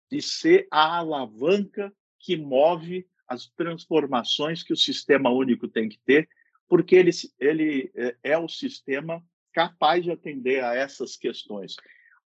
de 0.09 0.21
ser 0.21 0.67
a 0.71 0.99
alavanca 0.99 1.93
que 2.19 2.37
move 2.37 3.05
as 3.27 3.47
transformações 3.47 4.63
que 4.63 4.71
o 4.71 4.77
sistema 4.77 5.29
único 5.29 5.67
tem 5.67 5.89
que 5.89 5.99
ter, 6.05 6.29
porque 6.69 6.95
ele, 6.95 7.11
ele 7.39 7.91
é, 7.95 8.15
é 8.23 8.37
o 8.37 8.47
sistema 8.47 9.21
capaz 9.57 10.03
de 10.03 10.11
atender 10.11 10.63
a 10.63 10.75
essas 10.75 11.17
questões. 11.17 11.75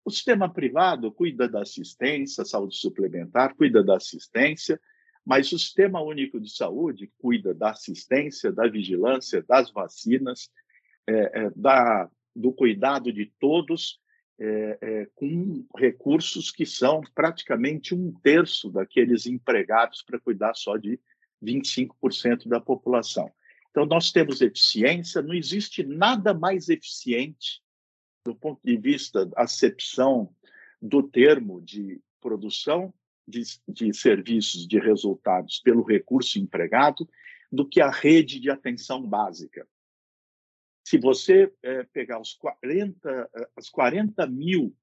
O 0.04 0.12
sistema 0.12 0.52
privado 0.52 1.10
cuida 1.14 1.48
da 1.48 1.62
assistência, 1.62 2.44
saúde 2.44 2.76
suplementar, 2.76 3.56
cuida 3.56 3.82
da 3.82 3.96
assistência, 3.96 4.78
mas 5.26 5.50
o 5.54 5.58
Sistema 5.58 6.02
Único 6.02 6.42
de 6.42 6.54
Saúde 6.54 7.10
cuida 7.20 7.54
da 7.54 7.70
assistência, 7.70 8.52
da 8.52 8.68
vigilância, 8.68 9.42
das 9.48 9.72
vacinas, 9.72 10.52
é, 11.08 11.46
é, 11.46 11.52
da, 11.56 12.10
do 12.36 12.52
cuidado 12.52 13.14
de 13.14 13.32
todos, 13.40 14.02
é, 14.38 14.78
é, 14.82 15.08
com 15.16 15.66
recursos 15.78 16.52
que 16.52 16.66
são 16.66 17.00
praticamente 17.16 17.96
um 17.96 18.12
terço 18.12 18.70
daqueles 18.70 19.26
empregados 19.26 20.04
para 20.04 20.20
cuidar 20.20 20.54
só 20.54 20.76
de 20.76 21.00
25% 21.42 22.50
da 22.50 22.60
população. 22.60 23.32
Então, 23.72 23.86
nós 23.86 24.12
temos 24.12 24.42
eficiência, 24.42 25.22
não 25.22 25.34
existe 25.34 25.84
nada 25.84 26.34
mais 26.34 26.68
eficiente 26.70 27.62
do 28.26 28.36
ponto 28.36 28.62
de 28.64 28.78
vista 28.78 29.26
da 29.26 29.42
acepção 29.42 30.34
do 30.82 31.02
termo 31.02 31.62
de 31.62 32.00
produção 32.20 32.94
de, 33.28 33.42
de 33.68 33.94
serviços, 33.94 34.68
de 34.68 34.78
resultados 34.78 35.60
pelo 35.60 35.84
recurso 35.84 36.38
empregado, 36.38 37.08
do 37.52 37.68
que 37.68 37.82
a 37.82 37.90
rede 37.90 38.40
de 38.40 38.50
atenção 38.50 39.02
básica. 39.02 39.68
Se 40.86 40.98
você 40.98 41.52
é, 41.64 41.84
pegar 41.84 42.20
os 42.20 42.34
40, 42.34 43.10
eh, 43.36 43.50
as 43.56 43.70
40 43.70 44.26
mil 44.28 44.76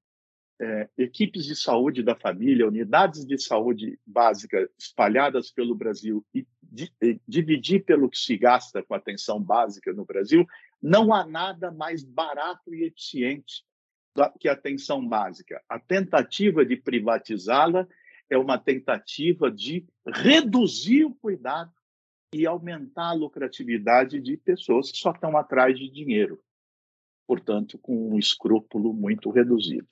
é, 0.60 0.88
equipes 0.98 1.44
de 1.44 1.54
saúde 1.54 2.02
da 2.02 2.16
família, 2.16 2.66
unidades 2.66 3.24
de 3.24 3.38
saúde 3.38 3.98
básica 4.04 4.68
espalhadas 4.76 5.50
pelo 5.50 5.74
Brasil 5.74 6.24
e, 6.34 6.46
di, 6.62 6.92
e 7.00 7.20
dividir 7.26 7.84
pelo 7.84 8.10
que 8.10 8.18
se 8.18 8.36
gasta 8.36 8.82
com 8.82 8.94
atenção 8.94 9.40
básica 9.40 9.92
no 9.92 10.04
Brasil, 10.04 10.44
não 10.82 11.14
há 11.14 11.24
nada 11.24 11.70
mais 11.70 12.02
barato 12.02 12.74
e 12.74 12.84
eficiente 12.84 13.64
que 14.40 14.48
a 14.48 14.52
atenção 14.52 15.06
básica. 15.06 15.62
A 15.68 15.78
tentativa 15.78 16.64
de 16.64 16.76
privatizá-la 16.76 17.86
é 18.28 18.36
uma 18.36 18.58
tentativa 18.58 19.50
de 19.50 19.86
reduzir 20.06 21.04
o 21.04 21.14
cuidado 21.14 21.72
e 22.34 22.46
aumentar 22.46 23.10
a 23.10 23.14
lucratividade 23.14 24.20
de 24.20 24.36
pessoas 24.36 24.90
que 24.90 24.98
só 24.98 25.12
estão 25.12 25.36
atrás 25.36 25.78
de 25.78 25.88
dinheiro, 25.88 26.42
portanto, 27.26 27.78
com 27.78 28.10
um 28.10 28.18
escrúpulo 28.18 28.92
muito 28.92 29.30
reduzido. 29.30 29.86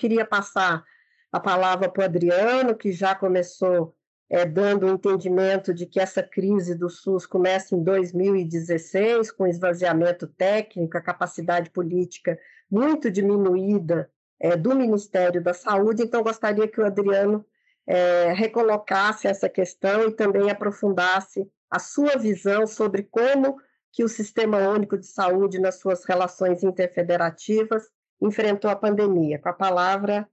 Queria 0.00 0.24
passar 0.24 0.82
a 1.30 1.38
palavra 1.38 1.86
para 1.86 2.00
o 2.00 2.04
Adriano, 2.06 2.74
que 2.74 2.90
já 2.90 3.14
começou 3.14 3.94
é, 4.30 4.46
dando 4.46 4.86
um 4.86 4.94
entendimento 4.94 5.74
de 5.74 5.84
que 5.84 6.00
essa 6.00 6.22
crise 6.22 6.74
do 6.74 6.88
SUS 6.88 7.26
começa 7.26 7.76
em 7.76 7.82
2016, 7.82 9.30
com 9.30 9.46
esvaziamento 9.46 10.26
técnico, 10.26 10.96
a 10.96 11.02
capacidade 11.02 11.68
política 11.68 12.38
muito 12.70 13.10
diminuída 13.10 14.10
é, 14.40 14.56
do 14.56 14.74
Ministério 14.74 15.42
da 15.42 15.52
Saúde. 15.52 16.02
Então, 16.02 16.22
gostaria 16.22 16.66
que 16.66 16.80
o 16.80 16.86
Adriano 16.86 17.44
é, 17.86 18.32
recolocasse 18.32 19.28
essa 19.28 19.50
questão 19.50 20.08
e 20.08 20.12
também 20.12 20.50
aprofundasse 20.50 21.46
a 21.70 21.78
sua 21.78 22.16
visão 22.16 22.66
sobre 22.66 23.02
como 23.02 23.60
que 23.92 24.02
o 24.02 24.08
Sistema 24.08 24.56
Único 24.66 24.96
de 24.96 25.06
Saúde, 25.06 25.60
nas 25.60 25.78
suas 25.78 26.06
relações 26.06 26.62
interfederativas, 26.62 27.90
enfrentou 28.20 28.70
a 28.70 28.76
pandemia. 28.76 29.38
Com 29.38 29.48
a 29.48 29.52
palavra, 29.52 30.28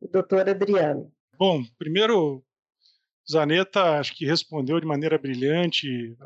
o 0.00 0.08
doutor 0.08 0.48
Adriano. 0.48 1.12
Bom, 1.38 1.62
primeiro, 1.78 2.42
Zaneta 3.30 3.98
acho 3.98 4.14
que 4.14 4.24
respondeu 4.24 4.80
de 4.80 4.86
maneira 4.86 5.18
brilhante, 5.18 6.16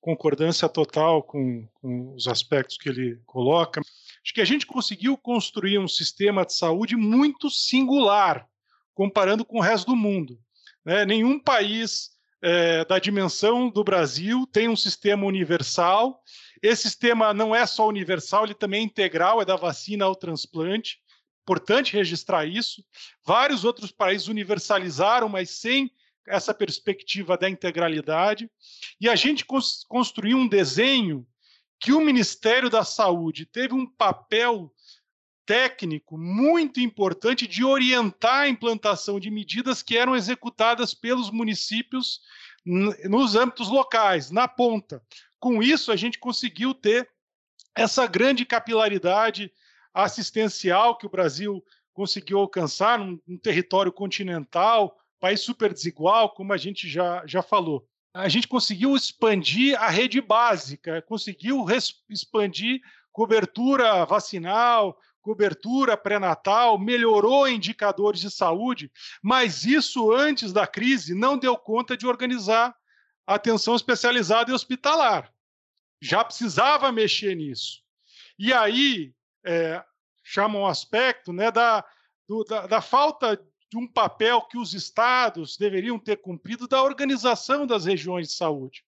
concordância 0.00 0.68
total 0.68 1.22
com, 1.22 1.66
com 1.74 2.14
os 2.14 2.28
aspectos 2.28 2.78
que 2.78 2.88
ele 2.88 3.20
coloca. 3.26 3.80
Acho 3.80 4.34
que 4.34 4.40
a 4.40 4.44
gente 4.44 4.66
conseguiu 4.66 5.16
construir 5.16 5.78
um 5.78 5.88
sistema 5.88 6.44
de 6.44 6.54
saúde 6.54 6.96
muito 6.96 7.50
singular 7.50 8.46
comparando 8.94 9.44
com 9.44 9.58
o 9.58 9.62
resto 9.62 9.86
do 9.86 9.96
mundo. 9.96 10.38
Né? 10.84 11.04
Nenhum 11.04 11.38
país 11.38 12.10
é, 12.42 12.84
da 12.84 12.98
dimensão 12.98 13.70
do 13.70 13.84
Brasil 13.84 14.46
tem 14.52 14.68
um 14.68 14.76
sistema 14.76 15.24
universal. 15.24 16.20
Esse 16.62 16.82
sistema 16.82 17.32
não 17.32 17.54
é 17.54 17.66
só 17.66 17.86
universal, 17.86 18.44
ele 18.44 18.54
também 18.54 18.80
é 18.80 18.84
integral, 18.84 19.40
é 19.40 19.44
da 19.44 19.56
vacina 19.56 20.04
ao 20.04 20.16
transplante. 20.16 20.98
Importante 21.42 21.94
registrar 21.94 22.44
isso. 22.44 22.84
Vários 23.24 23.64
outros 23.64 23.90
países 23.90 24.28
universalizaram, 24.28 25.28
mas 25.28 25.50
sem 25.50 25.90
essa 26.26 26.52
perspectiva 26.52 27.36
da 27.38 27.48
integralidade. 27.48 28.50
E 29.00 29.08
a 29.08 29.16
gente 29.16 29.44
cons 29.44 29.84
construiu 29.88 30.36
um 30.36 30.48
desenho 30.48 31.26
que 31.80 31.92
o 31.92 32.00
Ministério 32.00 32.68
da 32.68 32.84
Saúde 32.84 33.46
teve 33.46 33.72
um 33.72 33.86
papel 33.86 34.72
técnico 35.46 36.18
muito 36.18 36.80
importante 36.80 37.46
de 37.46 37.64
orientar 37.64 38.40
a 38.40 38.48
implantação 38.48 39.18
de 39.18 39.30
medidas 39.30 39.82
que 39.82 39.96
eram 39.96 40.14
executadas 40.14 40.92
pelos 40.92 41.30
municípios 41.30 42.20
nos 42.66 43.34
âmbitos 43.34 43.68
locais, 43.68 44.30
na 44.30 44.46
ponta. 44.46 45.02
Com 45.38 45.62
isso, 45.62 45.92
a 45.92 45.96
gente 45.96 46.18
conseguiu 46.18 46.74
ter 46.74 47.08
essa 47.74 48.06
grande 48.06 48.44
capilaridade 48.44 49.52
assistencial 49.94 50.96
que 50.96 51.06
o 51.06 51.10
Brasil 51.10 51.64
conseguiu 51.92 52.38
alcançar 52.38 52.98
num, 52.98 53.20
num 53.26 53.38
território 53.38 53.92
continental, 53.92 54.96
país 55.18 55.40
super 55.40 55.72
desigual, 55.72 56.30
como 56.30 56.52
a 56.52 56.56
gente 56.56 56.88
já, 56.88 57.24
já 57.26 57.42
falou. 57.42 57.86
A 58.14 58.28
gente 58.28 58.48
conseguiu 58.48 58.96
expandir 58.96 59.80
a 59.80 59.88
rede 59.88 60.20
básica, 60.20 61.02
conseguiu 61.02 61.66
expandir 62.08 62.80
cobertura 63.12 64.04
vacinal, 64.04 64.96
cobertura 65.20 65.96
pré-natal, 65.96 66.78
melhorou 66.78 67.48
indicadores 67.48 68.20
de 68.20 68.30
saúde, 68.30 68.90
mas 69.22 69.64
isso 69.64 70.12
antes 70.12 70.52
da 70.52 70.66
crise 70.66 71.14
não 71.14 71.36
deu 71.36 71.56
conta 71.56 71.96
de 71.96 72.06
organizar 72.06 72.74
atenção 73.34 73.76
especializada 73.76 74.50
e 74.50 74.54
hospitalar. 74.54 75.32
Já 76.00 76.24
precisava 76.24 76.90
mexer 76.90 77.34
nisso. 77.34 77.82
E 78.38 78.52
aí 78.52 79.12
é, 79.44 79.84
chama 80.24 80.58
um 80.58 80.66
aspecto 80.66 81.32
né, 81.32 81.50
da, 81.50 81.84
do, 82.26 82.42
da, 82.44 82.66
da 82.66 82.80
falta 82.80 83.36
de 83.70 83.76
um 83.76 83.86
papel 83.86 84.40
que 84.42 84.56
os 84.56 84.72
estados 84.72 85.58
deveriam 85.58 85.98
ter 85.98 86.16
cumprido 86.16 86.66
da 86.66 86.82
organização 86.82 87.66
das 87.66 87.84
regiões 87.84 88.28
de 88.28 88.34
saúde. 88.34 88.82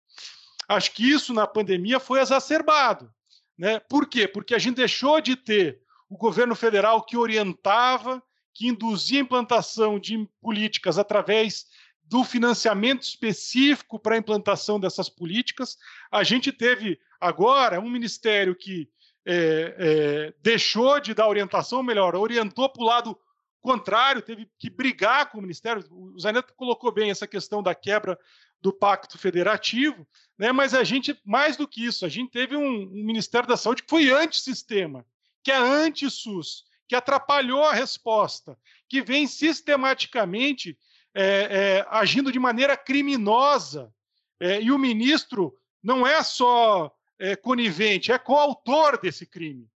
Acho 0.67 0.93
que 0.93 1.11
isso 1.11 1.35
na 1.35 1.47
pandemia 1.47 2.01
foi 2.01 2.21
exacerbado. 2.21 3.13
Né? 3.59 3.79
Por 3.81 4.09
quê? 4.09 4.27
Porque 4.27 4.55
a 4.55 4.59
gente 4.59 4.77
deixou 4.77 5.21
de 5.21 5.37
ter 5.37 5.83
o 6.09 6.17
governo 6.17 6.55
federal 6.55 7.03
que 7.03 7.17
orientava, 7.17 8.23
que 8.55 8.69
induzia 8.69 9.21
a 9.21 9.23
implantação 9.23 9.99
de 9.99 10.27
políticas 10.41 10.99
através 10.99 11.67
do 12.11 12.25
financiamento 12.25 13.03
específico 13.03 13.97
para 13.97 14.17
a 14.17 14.19
implantação 14.19 14.81
dessas 14.81 15.09
políticas. 15.09 15.79
A 16.11 16.25
gente 16.25 16.51
teve 16.51 16.99
agora 17.21 17.79
um 17.79 17.89
ministério 17.89 18.57
que 18.57 18.91
é, 19.25 19.77
é, 19.79 20.35
deixou 20.43 20.99
de 20.99 21.15
dar 21.15 21.29
orientação, 21.29 21.85
melhor, 21.85 22.17
orientou 22.17 22.69
para 22.69 22.83
o 22.83 22.87
lado 22.87 23.19
contrário, 23.61 24.23
teve 24.23 24.51
que 24.59 24.69
brigar 24.69 25.31
com 25.31 25.39
o 25.39 25.43
ministério. 25.43 25.85
O 25.89 26.19
Zanetti 26.19 26.53
colocou 26.57 26.91
bem 26.91 27.13
essa 27.13 27.29
questão 27.29 27.63
da 27.63 27.77
quebra 27.77 28.19
do 28.61 28.73
pacto 28.73 29.17
federativo, 29.17 30.05
né? 30.37 30.51
mas 30.51 30.75
a 30.75 30.83
gente, 30.83 31.17
mais 31.25 31.57
do 31.57 31.69
que 31.69 31.85
isso, 31.85 32.05
a 32.05 32.09
gente 32.09 32.33
teve 32.33 32.57
um, 32.57 32.83
um 32.83 33.05
Ministério 33.05 33.49
da 33.49 33.57
Saúde 33.57 33.85
que 33.85 33.91
foi 33.91 34.11
antissistema, 34.11 35.07
que 35.45 35.53
é 35.53 35.57
anti-SUS, 35.57 36.65
que 36.89 36.97
atrapalhou 36.97 37.65
a 37.65 37.73
resposta, 37.73 38.59
que 38.89 39.01
vem 39.01 39.29
sistematicamente 39.29 40.77
é, 41.15 41.25
é, 41.25 41.87
agindo 41.91 42.33
de 42.33 42.39
maneira 42.39 42.77
criminosa. 42.77 43.93
É, 44.39 44.61
e 44.61 44.71
o 44.71 44.79
ministro 44.79 45.55
não 45.83 46.07
é 46.07 46.23
só 46.23 46.95
é, 47.19 47.37
conivente, 47.37 48.13
é 48.13 48.19
coautor 48.19 48.99
desse 49.01 49.27
crime. 49.27 49.69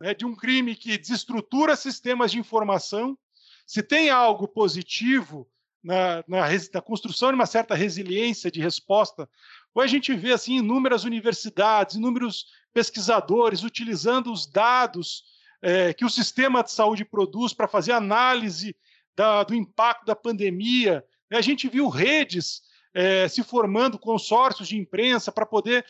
Né, 0.00 0.12
de 0.12 0.26
um 0.26 0.36
crime 0.36 0.76
que 0.76 0.98
desestrutura 0.98 1.74
sistemas 1.74 2.30
de 2.30 2.38
informação. 2.38 3.18
Se 3.66 3.82
tem 3.82 4.10
algo 4.10 4.46
positivo 4.46 5.48
na, 5.82 6.22
na, 6.28 6.46
na, 6.74 6.82
construção 6.82 7.30
de 7.30 7.34
uma 7.34 7.46
certa 7.46 7.74
resiliência 7.74 8.50
de 8.50 8.60
resposta, 8.60 9.28
hoje 9.74 9.86
a 9.86 9.98
gente 9.98 10.14
vê 10.14 10.32
assim 10.32 10.58
inúmeras 10.58 11.04
universidades, 11.04 11.96
inúmeros 11.96 12.46
pesquisadores 12.74 13.62
utilizando 13.62 14.30
os 14.30 14.46
dados 14.46 15.24
é, 15.62 15.94
que 15.94 16.04
o 16.04 16.10
sistema 16.10 16.62
de 16.62 16.70
saúde 16.70 17.04
produz 17.04 17.54
para 17.54 17.66
fazer 17.66 17.92
análise 17.92 18.76
da, 19.16 19.42
do 19.42 19.54
impacto 19.54 20.04
da 20.04 20.14
pandemia. 20.14 21.04
A 21.32 21.40
gente 21.40 21.68
viu 21.68 21.88
redes 21.88 22.62
é, 22.94 23.26
se 23.28 23.42
formando, 23.42 23.98
consórcios 23.98 24.68
de 24.68 24.76
imprensa, 24.76 25.32
para 25.32 25.46
poder 25.46 25.84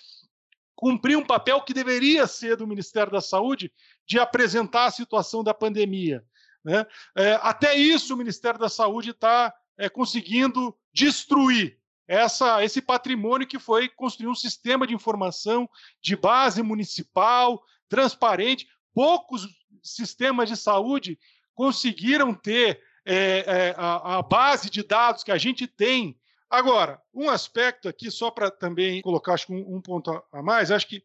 cumprir 0.74 1.16
um 1.16 1.24
papel 1.24 1.60
que 1.62 1.74
deveria 1.74 2.26
ser 2.26 2.56
do 2.56 2.66
Ministério 2.66 3.10
da 3.10 3.20
Saúde, 3.20 3.72
de 4.06 4.18
apresentar 4.18 4.86
a 4.86 4.90
situação 4.90 5.42
da 5.42 5.54
pandemia. 5.54 6.24
Né? 6.64 6.86
É, 7.16 7.38
até 7.42 7.76
isso 7.76 8.14
o 8.14 8.16
Ministério 8.16 8.58
da 8.58 8.68
Saúde 8.68 9.10
está 9.10 9.52
é, 9.78 9.88
conseguindo 9.88 10.76
destruir 10.92 11.78
essa, 12.08 12.62
esse 12.64 12.80
patrimônio 12.80 13.46
que 13.46 13.58
foi 13.58 13.88
construir 13.88 14.28
um 14.28 14.34
sistema 14.34 14.86
de 14.86 14.94
informação 14.94 15.68
de 16.00 16.14
base 16.14 16.62
municipal, 16.62 17.62
transparente. 17.88 18.68
Poucos 18.94 19.48
sistemas 19.82 20.48
de 20.48 20.56
saúde 20.56 21.18
conseguiram 21.54 22.34
ter 22.34 22.80
é, 23.06 23.44
é, 23.46 23.74
a, 23.78 24.18
a, 24.18 24.22
base 24.22 24.68
de 24.68 24.82
dados 24.82 25.22
que 25.22 25.30
a 25.30 25.38
gente 25.38 25.68
tem. 25.68 26.18
Agora, 26.50 27.00
um 27.14 27.30
aspecto 27.30 27.88
aqui, 27.88 28.10
só 28.10 28.32
para 28.32 28.50
também 28.50 29.00
colocar 29.00 29.34
acho, 29.34 29.52
um, 29.52 29.76
um, 29.76 29.80
ponto 29.80 30.10
a 30.32 30.42
mais, 30.42 30.72
acho 30.72 30.88
que 30.88 31.04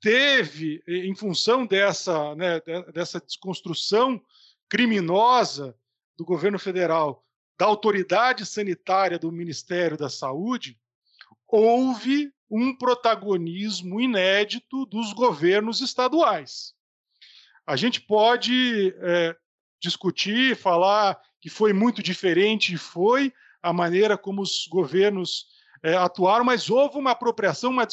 teve, 0.00 0.82
em 0.86 1.14
função 1.16 1.66
dessa, 1.66 2.34
né, 2.36 2.60
dessa 2.94 3.20
desconstrução 3.20 4.22
criminosa 4.68 5.76
do 6.16 6.24
governo 6.24 6.58
federal, 6.58 7.24
da 7.58 7.66
autoridade 7.66 8.46
sanitária 8.46 9.18
do 9.18 9.32
Ministério 9.32 9.96
da 9.96 10.08
Saúde, 10.08 10.78
houve 11.48 12.32
um 12.48 12.76
protagonismo 12.76 14.00
inédito 14.00 14.86
dos 14.86 15.12
governos 15.12 15.80
estaduais. 15.80 16.74
A 17.66 17.74
gente 17.74 18.00
pode 18.00 18.94
é, 19.00 19.36
discutir, 19.80 20.56
falar 20.56 21.18
que 21.40 21.50
foi 21.50 21.72
muito 21.72 22.02
diferente, 22.02 22.76
foi 22.76 23.32
a 23.62 23.72
maneira 23.72 24.16
como 24.16 24.42
os 24.42 24.66
governos 24.66 25.46
é, 25.82 25.94
atuaram, 25.96 26.44
mas 26.44 26.70
houve 26.70 26.98
uma 26.98 27.12
apropriação, 27.12 27.70
uma, 27.70 27.86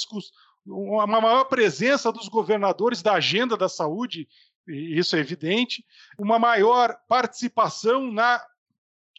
uma 0.66 1.22
maior 1.22 1.46
presença 1.46 2.12
dos 2.12 2.28
governadores 2.28 3.02
da 3.02 3.14
agenda 3.14 3.58
da 3.58 3.68
saúde, 3.68 4.28
isso 4.68 5.16
é 5.16 5.20
evidente, 5.20 5.86
uma 6.18 6.40
maior 6.40 6.98
participação 7.08 8.12
na 8.12 8.44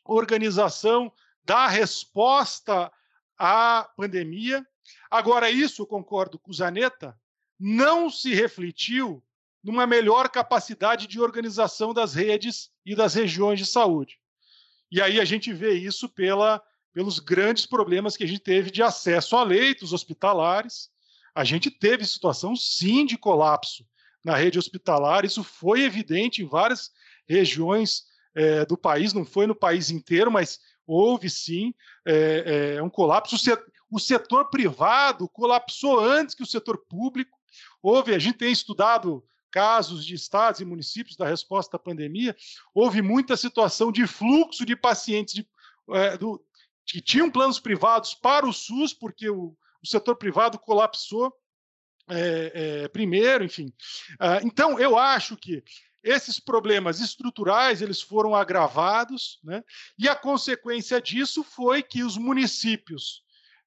organização 0.05 1.13
da 1.45 1.67
resposta 1.67 2.91
à 3.39 3.89
pandemia. 3.97 4.67
Agora, 5.11 5.51
isso, 5.51 5.87
concordo 5.87 6.39
com 6.39 6.51
o 6.51 6.55
Zanetta, 6.55 7.19
não 7.59 8.11
se 8.11 8.35
refletiu 8.35 9.23
numa 9.65 9.87
melhor 9.87 10.29
capacidade 10.29 11.07
de 11.07 11.19
organização 11.19 11.95
das 11.95 12.15
redes 12.15 12.71
e 12.85 12.95
das 12.95 13.15
regiões 13.15 13.59
de 13.59 13.65
saúde. 13.65 14.19
E 14.93 15.01
aí 15.01 15.19
a 15.19 15.25
gente 15.25 15.53
vê 15.55 15.73
isso 15.73 16.07
pela, 16.07 16.63
pelos 16.93 17.19
grandes 17.19 17.65
problemas 17.65 18.15
que 18.15 18.25
a 18.25 18.27
gente 18.27 18.41
teve 18.41 18.71
de 18.71 18.83
acesso 18.83 19.35
a 19.37 19.43
leitos 19.43 19.95
hospitalares. 19.95 20.91
A 21.35 21.45
gente 21.45 21.71
teve 21.71 22.05
situação, 22.05 22.55
sim, 22.55 23.07
de 23.07 23.17
colapso 23.17 23.87
na 24.23 24.37
rede 24.37 24.59
hospitalar. 24.59 25.25
Isso 25.25 25.43
foi 25.43 25.83
evidente 25.83 26.43
em 26.43 26.47
várias 26.47 26.93
regiões 27.27 28.05
é, 28.35 28.67
do 28.67 28.77
país, 28.77 29.15
não 29.15 29.25
foi 29.25 29.47
no 29.47 29.55
país 29.55 29.91
inteiro, 29.91 30.31
mas 30.31 30.61
houve 30.87 31.31
sim 31.31 31.73
é, 32.07 32.75
é, 32.77 32.83
um 32.83 32.91
colapso. 32.91 33.37
O 33.37 33.39
setor, 33.39 33.73
o 33.91 33.99
setor 33.99 34.51
privado 34.51 35.27
colapsou 35.29 35.99
antes 36.01 36.35
que 36.35 36.43
o 36.43 36.47
setor 36.47 36.85
público. 36.87 37.39
Houve, 37.83 38.15
a 38.15 38.19
gente 38.19 38.39
tem 38.39 38.53
estudado 38.53 39.25
casos 39.55 40.05
de 40.05 40.17
estados 40.17 40.61
e 40.61 40.65
municípios 40.65 41.17
da 41.17 41.29
resposta 41.29 41.77
à 41.77 41.79
pandemia, 41.79 42.35
houve 42.75 43.01
muita 43.01 43.37
situação 43.37 43.93
de 43.93 44.05
fluxo 44.05 44.67
de 44.67 44.75
pacientes 44.75 45.33
de, 45.33 45.49
é, 45.91 46.19
do, 46.19 46.45
que 46.85 47.01
tinham 47.01 47.31
planos 47.31 47.61
privados 47.61 48.15
para 48.15 48.45
o 48.45 48.53
SUS, 48.53 48.93
porque 48.93 49.31
o, 49.31 49.57
o 49.81 49.87
setor 49.87 50.17
privado 50.17 50.59
colapsou 50.59 51.33
é, 52.11 52.83
é, 52.83 52.89
primeiro, 52.89 53.45
enfim. 53.45 53.73
Ah, 54.19 54.41
então, 54.43 54.77
eu 54.77 54.99
acho 54.99 55.37
que 55.37 55.63
esses 56.03 56.41
problemas 56.41 56.99
estruturais 56.99 57.81
eles 57.81 58.03
foram 58.03 58.35
agravados, 58.35 59.39
né? 59.45 59.63
e 59.97 60.09
a 60.09 60.17
consequência 60.17 61.01
disso 61.01 61.45
foi 61.45 61.81
que 61.81 62.03
os 62.03 62.19
municípios 62.19 63.23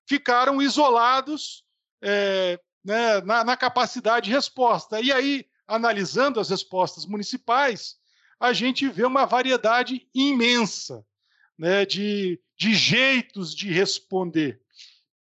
ficaram 0.05 0.61
isolados 0.61 1.63
é, 2.03 2.59
né, 2.83 3.21
na, 3.21 3.45
na, 3.45 3.55
capacidade 3.55 4.25
de 4.25 4.35
resposta. 4.35 4.99
E 4.99 5.13
aí 5.13 5.45
analisando 5.67 6.39
as 6.39 6.49
respostas 6.49 7.05
municipais, 7.05 7.97
a 8.39 8.53
gente 8.53 8.87
vê 8.87 9.05
uma 9.05 9.25
variedade 9.25 10.07
imensa 10.13 11.05
né, 11.57 11.85
de, 11.85 12.39
de 12.55 12.73
jeitos 12.73 13.53
de 13.53 13.71
responder 13.71 14.61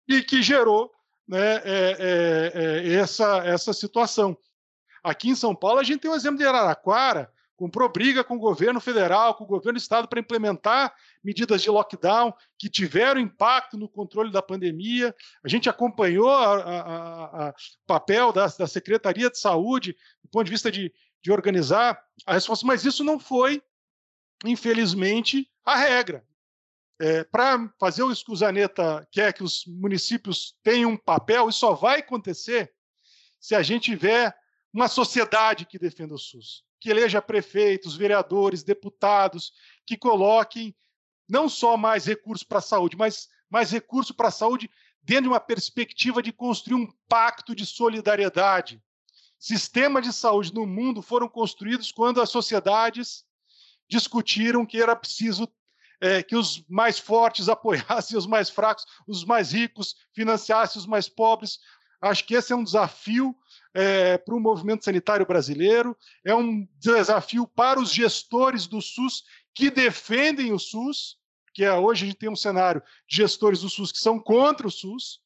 e 0.07 0.21
que 0.21 0.41
gerou 0.41 0.91
né, 1.27 1.55
é, 1.57 1.61
é, 1.65 2.51
é, 2.53 2.93
essa, 2.93 3.37
essa 3.45 3.73
situação. 3.73 4.37
Aqui 5.03 5.29
em 5.29 5.35
São 5.35 5.55
Paulo, 5.55 5.79
a 5.79 5.83
gente 5.83 6.01
tem 6.01 6.11
o 6.11 6.15
exemplo 6.15 6.37
de 6.37 6.45
Araraquara, 6.45 7.31
comprou 7.61 7.87
briga 7.87 8.23
com 8.23 8.37
o 8.37 8.39
governo 8.39 8.81
federal, 8.81 9.35
com 9.35 9.43
o 9.43 9.47
governo 9.47 9.77
do 9.77 9.81
estado 9.81 10.07
para 10.07 10.19
implementar 10.19 10.95
medidas 11.23 11.61
de 11.61 11.69
lockdown 11.69 12.33
que 12.57 12.67
tiveram 12.67 13.21
impacto 13.21 13.77
no 13.77 13.87
controle 13.87 14.31
da 14.31 14.41
pandemia. 14.41 15.15
A 15.45 15.47
gente 15.47 15.69
acompanhou 15.69 16.27
o 16.27 17.53
papel 17.85 18.33
da, 18.33 18.47
da, 18.47 18.65
Secretaria 18.65 19.29
de 19.29 19.37
Saúde 19.37 19.95
do 20.23 20.29
ponto 20.31 20.45
de 20.45 20.49
vista 20.49 20.71
de, 20.71 20.91
de 21.21 21.31
organizar 21.31 22.03
a 22.25 22.33
resposta, 22.33 22.65
mas 22.65 22.83
isso 22.83 23.03
não 23.03 23.19
foi, 23.19 23.61
infelizmente, 24.43 25.47
a 25.63 25.75
regra. 25.75 26.25
É, 26.99 27.23
para 27.23 27.71
fazer 27.79 28.01
o 28.01 28.11
que 28.11 28.31
o 28.31 28.35
Zaneta 28.35 29.07
quer 29.11 29.33
que 29.33 29.43
os 29.43 29.65
municípios 29.67 30.57
tenham 30.63 30.93
um 30.93 30.97
papel, 30.97 31.47
isso 31.47 31.59
só 31.59 31.75
vai 31.75 31.99
acontecer 31.99 32.73
se 33.39 33.53
a 33.53 33.61
gente 33.61 33.91
tiver 33.91 34.35
uma 34.73 34.87
sociedade 34.87 35.67
que 35.67 35.77
defenda 35.77 36.15
o 36.15 36.17
SUS 36.17 36.63
que 36.81 36.89
eleja 36.89 37.21
prefeitos, 37.21 37.95
vereadores, 37.95 38.63
deputados, 38.63 39.53
que 39.85 39.95
coloquem 39.95 40.75
não 41.29 41.47
só 41.47 41.77
mais 41.77 42.05
recursos 42.05 42.43
para 42.43 42.57
a 42.57 42.61
saúde, 42.61 42.97
mas 42.97 43.29
mais 43.49 43.69
recursos 43.71 44.15
para 44.15 44.29
a 44.29 44.31
saúde 44.31 44.69
dentro 45.03 45.23
de 45.23 45.29
uma 45.29 45.39
perspectiva 45.39 46.23
de 46.23 46.31
construir 46.33 46.75
um 46.75 46.91
pacto 47.07 47.53
de 47.53 47.65
solidariedade. 47.65 48.81
Sistemas 49.37 50.03
de 50.03 50.11
saúde 50.11 50.53
no 50.53 50.65
mundo 50.65 51.01
foram 51.01 51.29
construídos 51.29 51.91
quando 51.91 52.19
as 52.19 52.29
sociedades 52.29 53.23
discutiram 53.87 54.65
que 54.65 54.81
era 54.81 54.95
preciso 54.95 55.47
é, 55.99 56.23
que 56.23 56.35
os 56.35 56.65
mais 56.67 56.97
fortes 56.97 57.47
apoiassem 57.47 58.17
os 58.17 58.25
mais 58.25 58.49
fracos, 58.49 58.85
os 59.07 59.23
mais 59.23 59.51
ricos 59.51 59.95
financiassem 60.13 60.79
os 60.79 60.87
mais 60.87 61.07
pobres. 61.07 61.59
Acho 62.01 62.25
que 62.25 62.33
esse 62.33 62.51
é 62.51 62.55
um 62.55 62.63
desafio 62.63 63.35
é, 63.73 64.17
para 64.17 64.35
o 64.35 64.39
movimento 64.39 64.83
sanitário 64.83 65.25
brasileiro, 65.25 65.97
é 66.25 66.35
um 66.35 66.67
desafio 66.79 67.47
para 67.47 67.79
os 67.79 67.91
gestores 67.91 68.67
do 68.67 68.81
SUS 68.81 69.23
que 69.53 69.69
defendem 69.69 70.53
o 70.53 70.59
SUS, 70.59 71.17
que 71.53 71.63
é, 71.63 71.73
hoje 71.73 72.03
a 72.03 72.07
gente 72.07 72.17
tem 72.17 72.29
um 72.29 72.35
cenário 72.35 72.81
de 73.07 73.17
gestores 73.17 73.61
do 73.61 73.69
SUS 73.69 73.91
que 73.91 73.99
são 73.99 74.19
contra 74.19 74.67
o 74.67 74.71
SUS, 74.71 75.19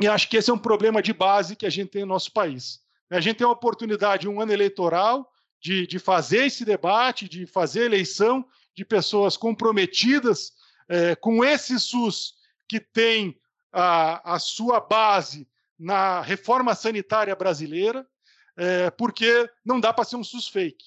e 0.00 0.08
acho 0.08 0.28
que 0.28 0.36
esse 0.36 0.50
é 0.50 0.54
um 0.54 0.58
problema 0.58 1.02
de 1.02 1.12
base 1.12 1.56
que 1.56 1.66
a 1.66 1.70
gente 1.70 1.90
tem 1.90 2.02
no 2.02 2.08
nosso 2.08 2.32
país. 2.32 2.80
A 3.10 3.20
gente 3.20 3.36
tem 3.36 3.46
uma 3.46 3.52
oportunidade, 3.52 4.28
um 4.28 4.40
ano 4.40 4.52
eleitoral, 4.52 5.30
de, 5.60 5.86
de 5.86 5.98
fazer 5.98 6.46
esse 6.46 6.64
debate, 6.64 7.28
de 7.28 7.44
fazer 7.44 7.84
eleição 7.84 8.46
de 8.74 8.84
pessoas 8.84 9.36
comprometidas 9.36 10.52
é, 10.88 11.14
com 11.14 11.44
esse 11.44 11.78
SUS 11.78 12.34
que 12.68 12.80
tem 12.80 13.38
a, 13.72 14.34
a 14.34 14.38
sua 14.38 14.80
base 14.80 15.46
na 15.80 16.20
reforma 16.20 16.74
sanitária 16.74 17.34
brasileira, 17.34 18.06
é, 18.56 18.90
porque 18.90 19.48
não 19.64 19.80
dá 19.80 19.92
para 19.92 20.04
ser 20.04 20.16
um 20.16 20.24
SUS 20.24 20.46
fake. 20.46 20.84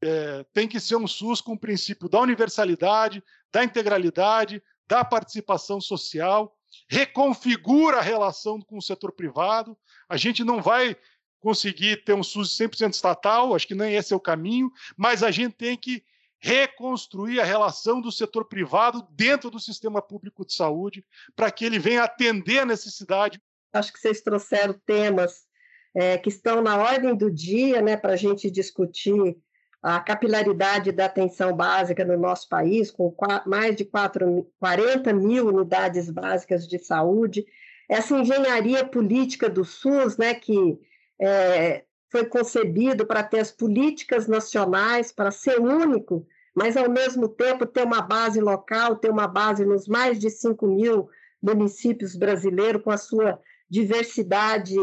É, 0.00 0.44
tem 0.52 0.68
que 0.68 0.78
ser 0.78 0.94
um 0.94 1.08
SUS 1.08 1.40
com 1.40 1.54
o 1.54 1.58
princípio 1.58 2.08
da 2.08 2.20
universalidade, 2.20 3.22
da 3.52 3.64
integralidade, 3.64 4.62
da 4.86 5.04
participação 5.04 5.80
social, 5.80 6.56
reconfigura 6.88 7.98
a 7.98 8.02
relação 8.02 8.60
com 8.60 8.78
o 8.78 8.82
setor 8.82 9.12
privado. 9.12 9.76
A 10.08 10.16
gente 10.16 10.44
não 10.44 10.62
vai 10.62 10.96
conseguir 11.40 12.04
ter 12.04 12.14
um 12.14 12.22
SUS 12.22 12.56
100% 12.56 12.92
estatal, 12.92 13.54
acho 13.54 13.66
que 13.66 13.74
nem 13.74 13.94
esse 13.94 14.12
é 14.12 14.16
o 14.16 14.20
caminho, 14.20 14.70
mas 14.96 15.24
a 15.24 15.30
gente 15.32 15.54
tem 15.54 15.76
que 15.76 16.04
reconstruir 16.38 17.40
a 17.40 17.44
relação 17.44 18.00
do 18.00 18.10
setor 18.10 18.44
privado 18.44 19.06
dentro 19.10 19.48
do 19.50 19.60
sistema 19.60 20.02
público 20.02 20.44
de 20.44 20.52
saúde, 20.52 21.04
para 21.36 21.50
que 21.50 21.64
ele 21.64 21.78
venha 21.78 22.02
atender 22.02 22.60
a 22.60 22.66
necessidade. 22.66 23.40
Acho 23.72 23.92
que 23.92 23.98
vocês 23.98 24.20
trouxeram 24.20 24.74
temas 24.84 25.46
é, 25.94 26.18
que 26.18 26.28
estão 26.28 26.62
na 26.62 26.76
ordem 26.76 27.14
do 27.14 27.30
dia 27.30 27.80
né, 27.80 27.96
para 27.96 28.12
a 28.12 28.16
gente 28.16 28.50
discutir 28.50 29.36
a 29.82 29.98
capilaridade 29.98 30.92
da 30.92 31.06
atenção 31.06 31.54
básica 31.54 32.04
no 32.04 32.16
nosso 32.16 32.48
país, 32.48 32.90
com 32.90 33.14
mais 33.46 33.74
de 33.74 33.84
4, 33.84 34.46
40 34.60 35.12
mil 35.12 35.48
unidades 35.48 36.08
básicas 36.08 36.68
de 36.68 36.78
saúde. 36.78 37.44
Essa 37.88 38.16
engenharia 38.16 38.86
política 38.86 39.48
do 39.48 39.64
SUS, 39.64 40.16
né, 40.16 40.34
que 40.34 40.78
é, 41.20 41.84
foi 42.10 42.26
concebido 42.26 43.06
para 43.06 43.24
ter 43.24 43.40
as 43.40 43.50
políticas 43.50 44.28
nacionais, 44.28 45.10
para 45.10 45.30
ser 45.30 45.58
único, 45.58 46.24
mas 46.54 46.76
ao 46.76 46.88
mesmo 46.88 47.28
tempo 47.28 47.66
ter 47.66 47.84
uma 47.84 48.02
base 48.02 48.40
local, 48.40 48.96
ter 48.96 49.10
uma 49.10 49.26
base 49.26 49.64
nos 49.64 49.88
mais 49.88 50.18
de 50.18 50.30
5 50.30 50.66
mil 50.66 51.08
municípios 51.42 52.14
brasileiros, 52.14 52.82
com 52.82 52.90
a 52.90 52.96
sua 52.96 53.40
diversidade 53.72 54.76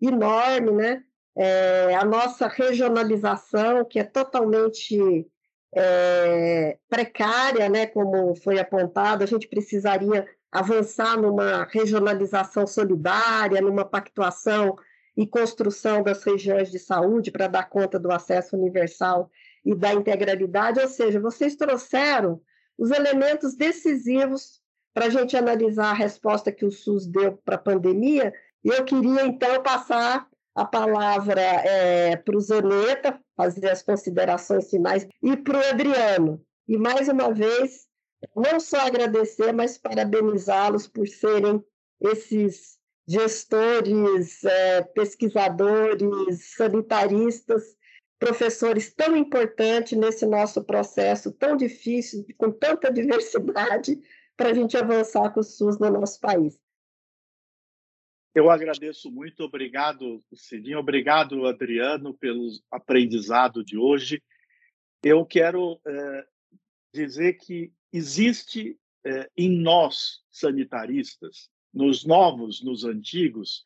enorme, 0.00 0.70
né? 0.70 1.02
É, 1.36 1.96
a 1.96 2.04
nossa 2.04 2.46
regionalização, 2.46 3.84
que 3.84 3.98
é 3.98 4.04
totalmente 4.04 5.26
é, 5.74 6.78
precária, 6.88 7.68
né, 7.68 7.86
como 7.86 8.36
foi 8.36 8.58
apontado, 8.58 9.24
a 9.24 9.26
gente 9.26 9.48
precisaria 9.48 10.26
avançar 10.50 11.20
numa 11.20 11.64
regionalização 11.64 12.66
solidária, 12.66 13.60
numa 13.60 13.84
pactuação 13.84 14.76
e 15.16 15.26
construção 15.26 16.02
das 16.02 16.22
regiões 16.22 16.70
de 16.70 16.78
saúde 16.78 17.32
para 17.32 17.48
dar 17.48 17.68
conta 17.68 17.98
do 17.98 18.12
acesso 18.12 18.56
universal 18.56 19.28
e 19.64 19.74
da 19.74 19.92
integralidade, 19.92 20.80
ou 20.80 20.88
seja, 20.88 21.20
vocês 21.20 21.56
trouxeram 21.56 22.40
os 22.78 22.90
elementos 22.90 23.56
decisivos 23.56 24.62
para 24.96 25.08
a 25.08 25.10
gente 25.10 25.36
analisar 25.36 25.90
a 25.90 25.92
resposta 25.92 26.50
que 26.50 26.64
o 26.64 26.70
SUS 26.70 27.06
deu 27.06 27.36
para 27.44 27.56
a 27.56 27.58
pandemia, 27.58 28.32
e 28.64 28.70
eu 28.70 28.82
queria 28.82 29.26
então 29.26 29.62
passar 29.62 30.26
a 30.54 30.64
palavra 30.64 31.38
é, 31.38 32.16
para 32.16 32.34
o 32.34 32.40
Zaneta, 32.40 33.20
fazer 33.36 33.68
as 33.68 33.82
considerações 33.82 34.70
finais, 34.70 35.06
e 35.22 35.36
para 35.36 35.58
o 35.58 35.64
Adriano. 35.68 36.42
E 36.66 36.78
mais 36.78 37.08
uma 37.08 37.30
vez, 37.30 37.86
não 38.34 38.58
só 38.58 38.86
agradecer, 38.86 39.52
mas 39.52 39.76
parabenizá-los 39.76 40.88
por 40.88 41.06
serem 41.06 41.62
esses 42.00 42.78
gestores, 43.06 44.44
é, 44.44 44.80
pesquisadores, 44.80 46.54
sanitaristas, 46.56 47.76
professores 48.18 48.94
tão 48.94 49.14
importantes 49.14 49.96
nesse 49.96 50.24
nosso 50.24 50.64
processo 50.64 51.30
tão 51.32 51.54
difícil, 51.54 52.24
com 52.38 52.50
tanta 52.50 52.90
diversidade, 52.90 54.00
para 54.36 54.50
a 54.50 54.54
gente 54.54 54.76
avançar 54.76 55.32
com 55.32 55.40
o 55.40 55.44
SUS 55.44 55.78
no 55.78 55.90
nosso 55.90 56.20
país. 56.20 56.58
Eu 58.34 58.50
agradeço 58.50 59.10
muito, 59.10 59.44
obrigado, 59.44 60.22
Cidinha, 60.34 60.78
obrigado, 60.78 61.46
Adriano, 61.46 62.12
pelo 62.12 62.50
aprendizado 62.70 63.64
de 63.64 63.78
hoje. 63.78 64.22
Eu 65.02 65.24
quero 65.24 65.80
é, 65.86 66.26
dizer 66.92 67.38
que 67.38 67.72
existe 67.90 68.78
é, 69.04 69.30
em 69.36 69.58
nós, 69.58 70.22
sanitaristas, 70.30 71.48
nos 71.72 72.04
novos, 72.04 72.62
nos 72.62 72.84
antigos, 72.84 73.64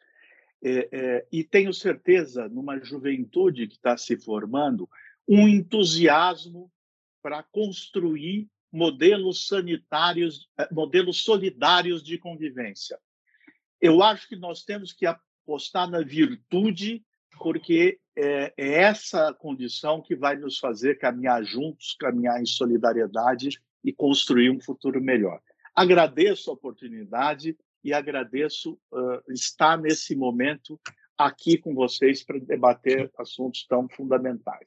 é, 0.62 1.26
e 1.32 1.42
tenho 1.42 1.72
certeza, 1.72 2.48
numa 2.48 2.78
juventude 2.78 3.66
que 3.66 3.74
está 3.74 3.96
se 3.96 4.16
formando, 4.16 4.88
um 5.26 5.48
entusiasmo 5.48 6.70
para 7.22 7.42
construir 7.42 8.48
modelos 8.72 9.46
sanitários, 9.46 10.48
é, 10.58 10.68
modelos 10.72 11.22
solidários 11.22 12.02
de 12.02 12.18
convivência. 12.18 12.98
Eu 13.80 14.02
acho 14.02 14.28
que 14.28 14.36
nós 14.36 14.62
temos 14.62 14.92
que 14.92 15.06
apostar 15.06 15.88
na 15.88 16.02
virtude, 16.02 17.04
porque 17.38 17.98
é, 18.16 18.52
é 18.56 18.82
essa 18.82 19.32
condição 19.32 20.02
que 20.02 20.14
vai 20.14 20.36
nos 20.36 20.58
fazer 20.58 20.98
caminhar 20.98 21.42
juntos, 21.44 21.96
caminhar 21.98 22.40
em 22.40 22.46
solidariedade 22.46 23.60
e 23.82 23.92
construir 23.92 24.50
um 24.50 24.60
futuro 24.60 25.00
melhor. 25.00 25.40
Agradeço 25.74 26.50
a 26.50 26.54
oportunidade 26.54 27.56
e 27.82 27.94
agradeço 27.94 28.78
uh, 28.92 29.32
estar 29.32 29.78
nesse 29.78 30.14
momento 30.14 30.78
aqui 31.16 31.56
com 31.56 31.74
vocês 31.74 32.22
para 32.22 32.38
debater 32.38 33.10
assuntos 33.18 33.66
tão 33.66 33.88
fundamentais. 33.88 34.66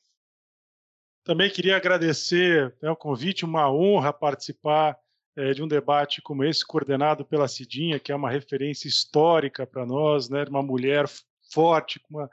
Também 1.24 1.49
queria 1.49 1.78
agradecer 1.78 2.74
né, 2.82 2.89
o 2.91 2.95
convite, 2.95 3.45
uma 3.45 3.71
honra 3.71 4.11
participar 4.11 4.97
é, 5.36 5.53
de 5.53 5.63
um 5.63 5.67
debate 5.67 6.21
como 6.21 6.43
esse, 6.43 6.65
coordenado 6.65 7.24
pela 7.24 7.47
Cidinha, 7.47 7.99
que 7.99 8.11
é 8.11 8.15
uma 8.15 8.30
referência 8.30 8.88
histórica 8.88 9.65
para 9.65 9.86
nós, 9.86 10.30
né, 10.30 10.43
uma 10.49 10.61
mulher 10.61 11.05
forte, 11.51 12.01
uma 12.09 12.30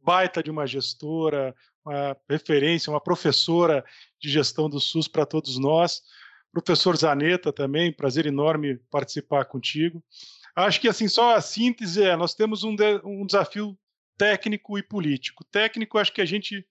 baita 0.00 0.42
de 0.42 0.50
uma 0.50 0.66
gestora, 0.66 1.54
uma 1.84 2.16
referência, 2.28 2.90
uma 2.90 3.00
professora 3.00 3.84
de 4.20 4.30
gestão 4.30 4.68
do 4.68 4.80
SUS 4.80 5.08
para 5.08 5.26
todos 5.26 5.58
nós. 5.58 6.02
Professor 6.52 6.96
Zaneta 6.96 7.52
também, 7.52 7.92
prazer 7.92 8.24
enorme 8.24 8.78
participar 8.90 9.44
contigo. 9.46 10.02
Acho 10.54 10.80
que 10.80 10.88
assim 10.88 11.08
só 11.08 11.34
a 11.34 11.40
síntese 11.40 12.02
é, 12.02 12.16
nós 12.16 12.34
temos 12.34 12.64
um, 12.64 12.74
de, 12.74 13.00
um 13.04 13.26
desafio 13.26 13.76
técnico 14.16 14.78
e 14.78 14.82
político. 14.82 15.44
Técnico, 15.44 15.98
acho 15.98 16.12
que 16.12 16.20
a 16.20 16.24
gente 16.24 16.66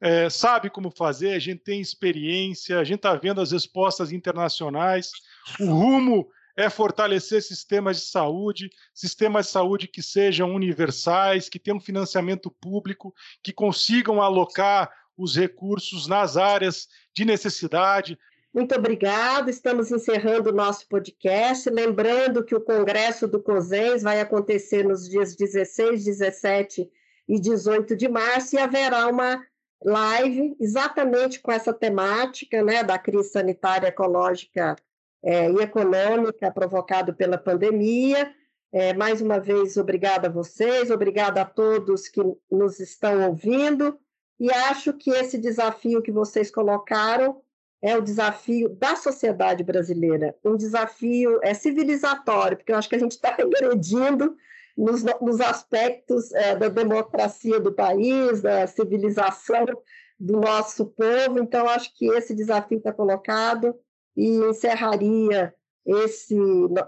é, 0.00 0.30
sabe 0.30 0.70
como 0.70 0.90
fazer, 0.90 1.32
a 1.32 1.38
gente 1.38 1.62
tem 1.62 1.80
experiência, 1.80 2.78
a 2.78 2.84
gente 2.84 2.98
está 2.98 3.14
vendo 3.14 3.40
as 3.40 3.52
respostas 3.52 4.12
internacionais. 4.12 5.10
O 5.58 5.66
rumo 5.66 6.28
é 6.56 6.68
fortalecer 6.68 7.42
sistemas 7.42 7.98
de 7.98 8.06
saúde, 8.06 8.70
sistemas 8.94 9.46
de 9.46 9.52
saúde 9.52 9.88
que 9.88 10.02
sejam 10.02 10.54
universais, 10.54 11.48
que 11.48 11.58
tenham 11.58 11.80
financiamento 11.80 12.50
público, 12.50 13.14
que 13.42 13.52
consigam 13.52 14.20
alocar 14.20 14.90
os 15.16 15.36
recursos 15.36 16.06
nas 16.06 16.36
áreas 16.36 16.88
de 17.14 17.24
necessidade. 17.24 18.18
Muito 18.54 18.74
obrigada. 18.74 19.50
Estamos 19.50 19.90
encerrando 19.90 20.50
o 20.50 20.54
nosso 20.54 20.88
podcast. 20.88 21.68
Lembrando 21.70 22.44
que 22.44 22.54
o 22.54 22.60
Congresso 22.60 23.28
do 23.28 23.40
COSENS 23.40 24.02
vai 24.02 24.20
acontecer 24.20 24.84
nos 24.84 25.08
dias 25.08 25.36
16, 25.36 26.04
17 26.04 26.88
e 27.28 27.40
18 27.40 27.94
de 27.94 28.08
março 28.08 28.56
e 28.56 28.58
haverá 28.58 29.06
uma 29.06 29.40
live 29.84 30.56
exatamente 30.60 31.40
com 31.40 31.52
essa 31.52 31.72
temática 31.72 32.62
né, 32.62 32.82
da 32.82 32.98
crise 32.98 33.30
sanitária, 33.30 33.88
ecológica 33.88 34.76
é, 35.22 35.50
e 35.50 35.56
econômica 35.56 36.50
provocada 36.50 37.12
pela 37.12 37.38
pandemia. 37.38 38.32
É, 38.70 38.92
mais 38.92 39.20
uma 39.20 39.40
vez, 39.40 39.76
obrigada 39.76 40.28
a 40.28 40.30
vocês, 40.30 40.90
obrigada 40.90 41.40
a 41.40 41.44
todos 41.44 42.08
que 42.08 42.20
nos 42.50 42.78
estão 42.80 43.26
ouvindo, 43.26 43.98
e 44.38 44.52
acho 44.52 44.92
que 44.92 45.10
esse 45.10 45.38
desafio 45.38 46.02
que 46.02 46.12
vocês 46.12 46.50
colocaram 46.50 47.40
é 47.80 47.96
o 47.96 48.02
desafio 48.02 48.68
da 48.68 48.94
sociedade 48.94 49.64
brasileira, 49.64 50.36
um 50.44 50.54
desafio 50.54 51.40
é 51.42 51.54
civilizatório, 51.54 52.58
porque 52.58 52.72
eu 52.72 52.76
acho 52.76 52.88
que 52.88 52.96
a 52.96 52.98
gente 52.98 53.12
está 53.12 53.32
regredindo 53.38 54.36
nos, 54.78 55.02
nos 55.20 55.40
aspectos 55.40 56.32
é, 56.32 56.54
da 56.54 56.68
democracia 56.68 57.58
do 57.58 57.72
país, 57.72 58.40
da 58.40 58.64
civilização 58.68 59.66
do 60.18 60.40
nosso 60.40 60.86
povo. 60.86 61.40
Então, 61.40 61.68
acho 61.68 61.92
que 61.96 62.06
esse 62.06 62.34
desafio 62.34 62.78
está 62.78 62.92
colocado 62.92 63.74
e 64.16 64.36
encerraria 64.36 65.52
esse 65.84 66.36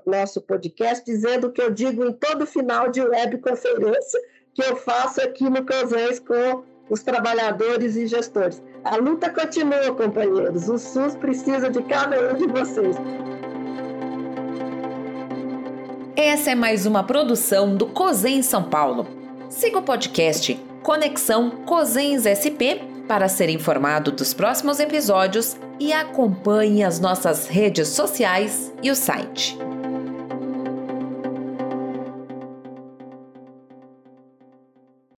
nosso 0.06 0.40
podcast 0.42 1.04
dizendo 1.04 1.50
que 1.50 1.60
eu 1.60 1.70
digo 1.70 2.04
em 2.04 2.12
todo 2.12 2.46
final 2.46 2.90
de 2.90 3.00
webconferência 3.00 4.20
que 4.54 4.62
eu 4.62 4.76
faço 4.76 5.22
aqui 5.22 5.48
no 5.48 5.64
COSES 5.64 6.20
com 6.20 6.62
os 6.90 7.02
trabalhadores 7.02 7.96
e 7.96 8.06
gestores. 8.06 8.62
A 8.84 8.96
luta 8.96 9.30
continua, 9.30 9.94
companheiros. 9.94 10.68
O 10.68 10.76
SUS 10.76 11.14
precisa 11.16 11.70
de 11.70 11.82
cada 11.84 12.32
um 12.32 12.36
de 12.36 12.46
vocês. 12.46 12.96
Essa 16.22 16.50
é 16.50 16.54
mais 16.54 16.84
uma 16.84 17.02
produção 17.02 17.74
do 17.74 17.86
COSEN 17.86 18.42
São 18.42 18.62
Paulo. 18.62 19.06
Siga 19.48 19.78
o 19.78 19.82
podcast 19.82 20.54
Conexão 20.82 21.50
COSENS 21.64 22.24
SP 22.28 22.84
para 23.08 23.26
ser 23.26 23.48
informado 23.48 24.12
dos 24.12 24.34
próximos 24.34 24.78
episódios 24.78 25.56
e 25.80 25.94
acompanhe 25.94 26.84
as 26.84 27.00
nossas 27.00 27.48
redes 27.48 27.88
sociais 27.88 28.70
e 28.82 28.90
o 28.90 28.94
site. 28.94 29.56